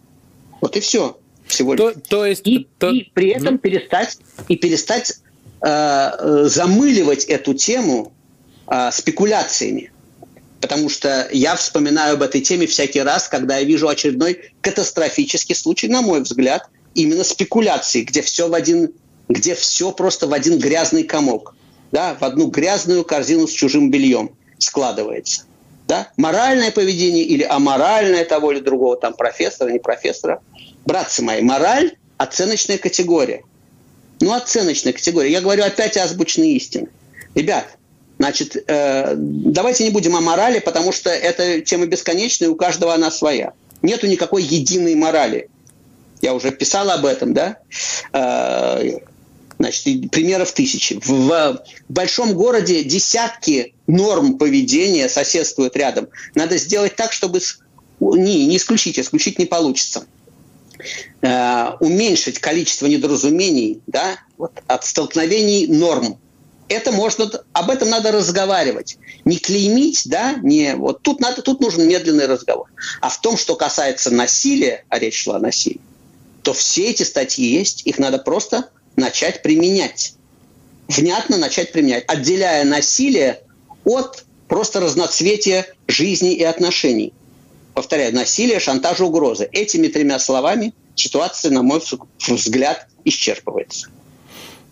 Вот 0.61 0.75
и 0.77 0.79
все. 0.79 1.17
Всего 1.47 1.73
лишь. 1.73 1.79
То, 1.79 1.99
то 1.99 2.25
есть, 2.25 2.47
и, 2.47 2.67
то... 2.79 2.89
и 2.89 3.03
при 3.13 3.29
этом 3.29 3.57
перестать, 3.57 4.17
и 4.47 4.55
перестать 4.55 5.13
э, 5.61 5.67
э, 5.67 6.43
замыливать 6.45 7.25
эту 7.25 7.53
тему 7.53 8.13
э, 8.67 8.91
спекуляциями. 8.91 9.91
Потому 10.65 10.89
что 10.89 11.29
я 11.31 11.55
вспоминаю 11.55 12.15
об 12.15 12.23
этой 12.23 12.41
теме 12.41 12.65
всякий 12.65 13.01
раз, 13.01 13.27
когда 13.27 13.59
я 13.59 13.65
вижу 13.65 13.87
очередной 13.87 14.51
катастрофический 14.61 15.53
случай, 15.53 15.87
на 15.87 16.01
мой 16.01 16.21
взгляд, 16.21 16.67
именно 16.95 17.23
спекуляции, 17.23 18.01
где 18.01 18.23
все 18.23 18.47
в 18.49 18.53
один, 18.55 18.91
где 19.29 19.53
все 19.53 19.91
просто 19.91 20.25
в 20.25 20.33
один 20.33 20.57
грязный 20.57 21.03
комок, 21.03 21.53
да, 21.91 22.17
в 22.19 22.23
одну 22.23 22.47
грязную 22.47 23.03
корзину 23.05 23.47
с 23.47 23.51
чужим 23.51 23.91
бельем 23.91 24.31
складывается. 24.57 25.43
Да? 25.87 26.07
Моральное 26.17 26.71
поведение 26.71 27.25
или 27.25 27.43
аморальное 27.43 28.25
того 28.25 28.51
или 28.51 28.59
другого, 28.59 28.97
там 28.97 29.13
профессора, 29.13 29.69
не 29.69 29.77
профессора. 29.77 30.41
Братцы 30.83 31.21
мои, 31.21 31.43
мораль– 31.43 31.95
оценочная 32.17 32.79
категория. 32.79 33.43
Ну, 34.19 34.33
оценочная 34.33 34.93
категория. 34.93 35.31
Я 35.31 35.41
говорю 35.41 35.63
опять 35.63 35.95
озвученные 35.95 36.53
истины. 36.53 36.87
Ребят, 37.35 37.77
Значит, 38.17 38.55
э, 38.67 39.13
давайте 39.15 39.83
не 39.83 39.89
будем 39.89 40.15
о 40.15 40.21
морали, 40.21 40.59
потому 40.59 40.91
что 40.91 41.09
эта 41.09 41.61
тема 41.61 41.85
бесконечная, 41.85 42.49
у 42.49 42.55
каждого 42.55 42.93
она 42.93 43.11
своя. 43.11 43.53
Нету 43.81 44.07
никакой 44.07 44.43
единой 44.43 44.95
морали. 44.95 45.49
Я 46.21 46.33
уже 46.33 46.51
писал 46.51 46.89
об 46.89 47.05
этом, 47.05 47.33
да? 47.33 47.57
Э, 48.13 48.99
значит, 49.59 50.11
примеров 50.11 50.53
тысячи. 50.53 50.99
В, 51.03 51.11
в 51.11 51.63
большом 51.89 52.33
городе 52.33 52.83
десятки 52.83 53.75
норм 53.85 54.37
поведения 54.37 55.09
соседствуют 55.09 55.75
рядом. 55.75 56.07
Надо 56.35 56.57
сделать 56.57 56.95
так, 56.95 57.11
чтобы... 57.11 57.41
Не, 57.99 58.45
не 58.45 58.57
исключить, 58.57 58.97
исключить 58.97 59.39
не 59.39 59.45
получится. 59.45 60.05
Э, 61.21 61.71
уменьшить 61.79 62.39
количество 62.39 62.87
недоразумений 62.87 63.81
да, 63.87 64.17
вот, 64.37 64.51
от 64.67 64.85
столкновений 64.85 65.67
норм 65.67 66.17
это 66.67 66.91
можно, 66.91 67.29
об 67.53 67.69
этом 67.69 67.89
надо 67.89 68.11
разговаривать. 68.11 68.97
Не 69.23 69.37
клеймить, 69.37 70.03
да, 70.05 70.35
не, 70.41 70.75
вот 70.75 71.01
тут 71.01 71.19
надо, 71.19 71.41
тут 71.41 71.61
нужен 71.61 71.87
медленный 71.87 72.25
разговор. 72.25 72.67
А 73.01 73.09
в 73.09 73.21
том, 73.21 73.37
что 73.37 73.55
касается 73.55 74.11
насилия, 74.11 74.83
а 74.89 74.99
речь 74.99 75.23
шла 75.23 75.37
о 75.37 75.39
насилии, 75.39 75.81
то 76.41 76.53
все 76.53 76.87
эти 76.87 77.03
статьи 77.03 77.45
есть, 77.45 77.85
их 77.85 77.97
надо 77.97 78.17
просто 78.17 78.69
начать 78.95 79.41
применять. 79.41 80.15
Внятно 80.87 81.37
начать 81.37 81.71
применять, 81.71 82.05
отделяя 82.07 82.63
насилие 82.63 83.41
от 83.83 84.23
просто 84.47 84.79
разноцветия 84.79 85.67
жизни 85.87 86.33
и 86.33 86.43
отношений. 86.43 87.13
Повторяю, 87.73 88.13
насилие, 88.13 88.59
шантаж, 88.59 89.01
угрозы. 89.01 89.49
Этими 89.51 89.87
тремя 89.87 90.19
словами 90.19 90.73
ситуация, 90.95 91.51
на 91.51 91.61
мой 91.61 91.81
взгляд, 92.27 92.87
исчерпывается. 93.03 93.87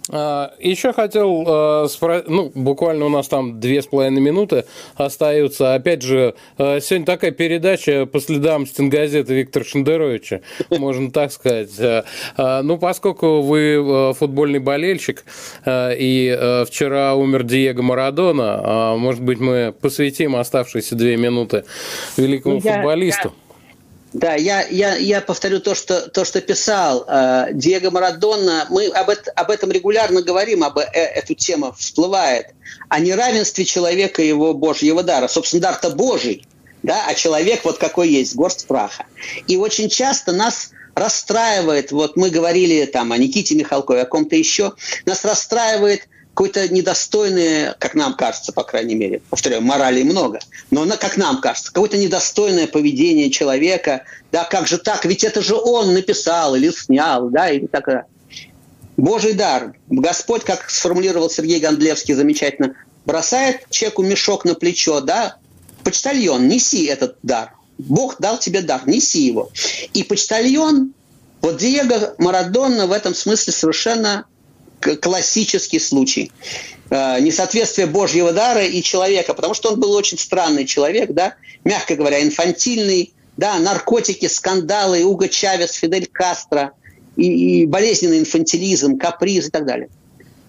А, 0.10 0.54
Еще 0.60 0.92
хотел 0.92 1.44
а, 1.48 1.88
спросить, 1.88 2.28
ну, 2.28 2.52
буквально 2.54 3.06
у 3.06 3.10
нас 3.10 3.28
там 3.28 3.60
две 3.60 3.82
с 3.82 3.88
половиной 3.88 4.22
минуты 4.22 4.66
остаются. 4.96 5.74
Опять 5.76 6.02
же, 6.02 6.36
а, 6.58 6.80
сегодня 6.80 7.06
такая 7.06 7.32
передача 7.32 8.06
по 8.06 8.20
следам 8.20 8.66
стенгазеты 8.68 9.34
Виктора 9.34 9.64
Шендеровича, 9.66 10.42
можно 10.70 11.12
так 11.12 11.32
сказать. 11.32 11.72
Ну, 12.38 12.78
поскольку 12.78 13.42
вы 13.42 14.14
футбольный 14.18 14.60
болельщик, 14.60 15.24
и 15.68 16.64
вчера 16.68 17.16
умер 17.16 17.44
Диего 17.44 17.82
Марадона, 17.82 18.96
может 18.98 19.22
быть, 19.22 19.40
мы 19.40 19.74
посвятим 19.80 20.36
оставшиеся 20.36 20.96
две 20.96 21.18
минуты 21.18 21.64
великому 22.18 22.56
ну, 22.56 22.62
я, 22.64 22.76
футболисту. 22.76 23.34
Да, 24.14 24.36
я, 24.36 24.62
я, 24.68 24.96
я 24.96 25.22
повторю 25.22 25.60
то 25.60 25.74
что, 25.74 26.08
то, 26.08 26.24
что 26.24 26.40
писал 26.40 27.04
э, 27.08 27.48
Диего 27.54 27.90
Марадонна. 27.90 28.68
Мы 28.70 28.88
об, 28.88 29.10
это, 29.10 29.32
об 29.32 29.50
этом 29.50 29.72
регулярно 29.72 30.22
говорим, 30.22 30.64
об 30.64 30.78
э, 30.78 30.84
эту 30.84 31.34
тему 31.34 31.74
всплывает. 31.78 32.54
О 32.90 33.00
неравенстве 33.00 33.66
человека 33.66 34.22
и 34.22 34.28
его 34.28 34.54
Божьего 34.54 35.02
дара. 35.02 35.28
Собственно, 35.28 35.64
дар-то 35.64 35.90
Божий, 35.90 36.46
да, 36.84 37.06
а 37.08 37.16
человек 37.16 37.62
вот 37.64 37.80
какой 37.80 38.10
есть, 38.10 38.36
горсть 38.36 38.68
праха. 38.68 39.08
И 39.48 39.58
очень 39.58 39.90
часто 39.90 40.32
нас 40.32 40.70
расстраивает, 40.94 41.92
вот 41.92 42.16
мы 42.16 42.30
говорили 42.30 42.86
там 42.86 43.12
о 43.14 43.18
Никите 43.18 43.56
Михалкове, 43.56 44.02
о 44.02 44.06
ком-то 44.06 44.36
еще, 44.36 44.74
нас 45.08 45.26
расстраивает 45.26 46.08
какое-то 46.34 46.68
недостойное, 46.68 47.76
как 47.78 47.94
нам 47.94 48.16
кажется, 48.16 48.52
по 48.52 48.64
крайней 48.64 48.96
мере, 48.96 49.22
повторяю, 49.30 49.62
морали 49.62 50.02
много, 50.02 50.40
но 50.72 50.86
как 50.98 51.18
нам 51.18 51.42
кажется, 51.42 51.72
какое-то 51.72 51.98
недостойное 51.98 52.66
поведение 52.66 53.30
человека, 53.30 54.04
да, 54.32 54.44
как 54.44 54.68
же 54.68 54.80
так, 54.80 55.06
ведь 55.06 55.24
это 55.24 55.42
же 55.42 55.56
он 55.56 55.94
написал 55.94 56.56
или 56.56 56.72
снял, 56.72 57.30
да, 57.30 57.50
или 57.50 57.68
так. 57.68 58.08
Божий 58.98 59.34
дар. 59.34 59.74
Господь, 59.90 60.44
как 60.44 60.70
сформулировал 60.70 61.30
Сергей 61.30 61.60
Гондлевский 61.60 62.14
замечательно, 62.14 62.76
бросает 63.06 63.70
человеку 63.70 64.02
мешок 64.04 64.46
на 64.46 64.56
плечо, 64.56 65.02
да, 65.02 65.38
почтальон, 65.84 66.48
неси 66.48 66.86
этот 66.86 67.18
дар. 67.22 67.54
Бог 67.78 68.18
дал 68.20 68.40
тебе 68.40 68.62
дар, 68.62 68.88
неси 68.88 69.22
его. 69.22 69.52
И 69.94 70.04
почтальон, 70.04 70.94
вот 71.42 71.58
Диего 71.58 72.16
Марадонна 72.18 72.88
в 72.88 72.92
этом 72.92 73.14
смысле 73.14 73.54
совершенно 73.54 74.26
классический 75.02 75.80
случай 75.80 76.32
э, 76.90 77.20
несоответствия 77.20 77.88
Божьего 77.88 78.32
дара 78.32 78.66
и 78.66 78.82
человека, 78.82 79.34
потому 79.34 79.54
что 79.54 79.72
он 79.72 79.80
был 79.80 79.92
очень 79.94 80.18
странный 80.18 80.66
человек, 80.66 81.12
да, 81.12 81.36
мягко 81.64 81.96
говоря, 81.96 82.22
инфантильный, 82.22 83.14
да, 83.38 83.58
наркотики, 83.60 84.28
скандалы, 84.28 85.04
Уго 85.04 85.28
Чавес, 85.28 85.74
Фидель 85.74 86.08
Кастро, 86.08 86.74
и, 87.16 87.62
и 87.62 87.66
болезненный 87.66 88.20
инфантилизм, 88.20 88.98
каприз 88.98 89.48
и 89.48 89.50
так 89.50 89.66
далее. 89.66 89.90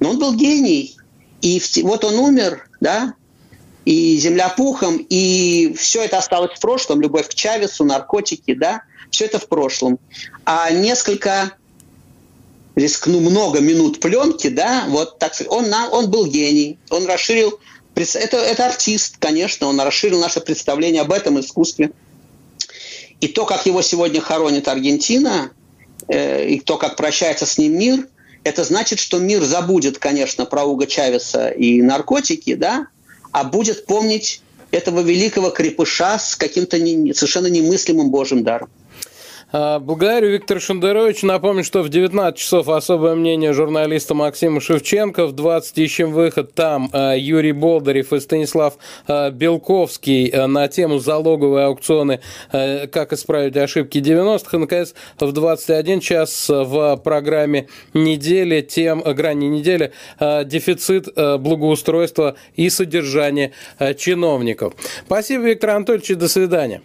Но 0.00 0.10
он 0.10 0.18
был 0.18 0.34
гений, 0.34 0.96
и 1.40 1.60
в, 1.60 1.76
вот 1.82 2.04
он 2.04 2.18
умер, 2.18 2.68
да, 2.80 3.14
и 3.84 4.16
земля 4.16 4.48
пухом, 4.48 5.04
и 5.08 5.74
все 5.78 6.02
это 6.02 6.18
осталось 6.18 6.52
в 6.56 6.60
прошлом, 6.60 7.00
любовь 7.00 7.28
к 7.28 7.34
Чавесу, 7.34 7.84
наркотики, 7.84 8.54
да, 8.54 8.82
все 9.10 9.26
это 9.26 9.38
в 9.38 9.46
прошлом. 9.46 9.98
А 10.44 10.70
несколько 10.70 11.52
рискну 12.74 13.20
много 13.20 13.60
минут 13.60 14.00
пленки, 14.00 14.48
да, 14.48 14.84
вот 14.88 15.18
так 15.18 15.32
он, 15.48 15.72
он 15.72 16.10
был 16.10 16.26
гений, 16.26 16.78
он 16.90 17.06
расширил, 17.06 17.58
это, 17.94 18.36
это 18.36 18.66
артист, 18.66 19.16
конечно, 19.18 19.68
он 19.68 19.80
расширил 19.80 20.20
наше 20.20 20.40
представление 20.40 21.02
об 21.02 21.12
этом 21.12 21.38
искусстве. 21.38 21.92
И 23.20 23.28
то, 23.28 23.46
как 23.46 23.66
его 23.66 23.80
сегодня 23.80 24.20
хоронит 24.20 24.68
Аргентина, 24.68 25.52
э, 26.08 26.48
и 26.48 26.60
то, 26.60 26.76
как 26.76 26.96
прощается 26.96 27.46
с 27.46 27.58
ним 27.58 27.78
мир, 27.78 28.08
это 28.42 28.64
значит, 28.64 28.98
что 28.98 29.18
мир 29.18 29.42
забудет, 29.42 29.98
конечно, 29.98 30.44
про 30.44 30.64
Уга 30.64 30.86
Чавеса 30.86 31.48
и 31.48 31.80
наркотики, 31.80 32.54
да, 32.54 32.88
а 33.32 33.44
будет 33.44 33.86
помнить 33.86 34.42
этого 34.70 35.00
великого 35.00 35.50
крепыша 35.50 36.18
с 36.18 36.36
каким-то 36.36 36.78
не, 36.78 37.14
совершенно 37.14 37.46
немыслимым 37.46 38.10
Божьим 38.10 38.42
даром. 38.42 38.68
А, 39.56 39.78
благодарю, 39.78 40.30
Виктор 40.30 40.60
Шендерович. 40.60 41.22
Напомню, 41.22 41.62
что 41.62 41.82
в 41.82 41.88
19 41.88 42.36
часов 42.36 42.68
особое 42.68 43.14
мнение 43.14 43.52
журналиста 43.52 44.12
Максима 44.12 44.60
Шевченко. 44.60 45.28
В 45.28 45.32
20 45.32 45.78
ищем 45.78 46.10
выход. 46.10 46.54
Там 46.54 46.90
а, 46.92 47.14
Юрий 47.14 47.52
Болдырев 47.52 48.12
и 48.12 48.18
Станислав 48.18 48.74
а, 49.06 49.30
Белковский 49.30 50.32
на 50.48 50.66
тему 50.66 50.98
залоговые 50.98 51.66
аукционы 51.66 52.18
«Как 52.50 53.12
исправить 53.12 53.56
ошибки 53.56 53.98
90-х». 53.98 54.56
И, 54.56 54.60
наконец, 54.60 54.92
в 55.20 55.30
21 55.30 56.00
час 56.00 56.46
в 56.48 56.96
программе 56.96 57.68
недели, 57.92 58.60
тем, 58.60 59.02
грани 59.02 59.46
недели, 59.46 59.92
дефицит 60.18 61.14
благоустройства 61.14 62.34
и 62.56 62.68
содержания 62.70 63.52
чиновников. 63.98 64.74
Спасибо, 65.06 65.44
Виктор 65.44 65.70
Анатольевич, 65.70 66.16
до 66.16 66.28
свидания. 66.28 66.82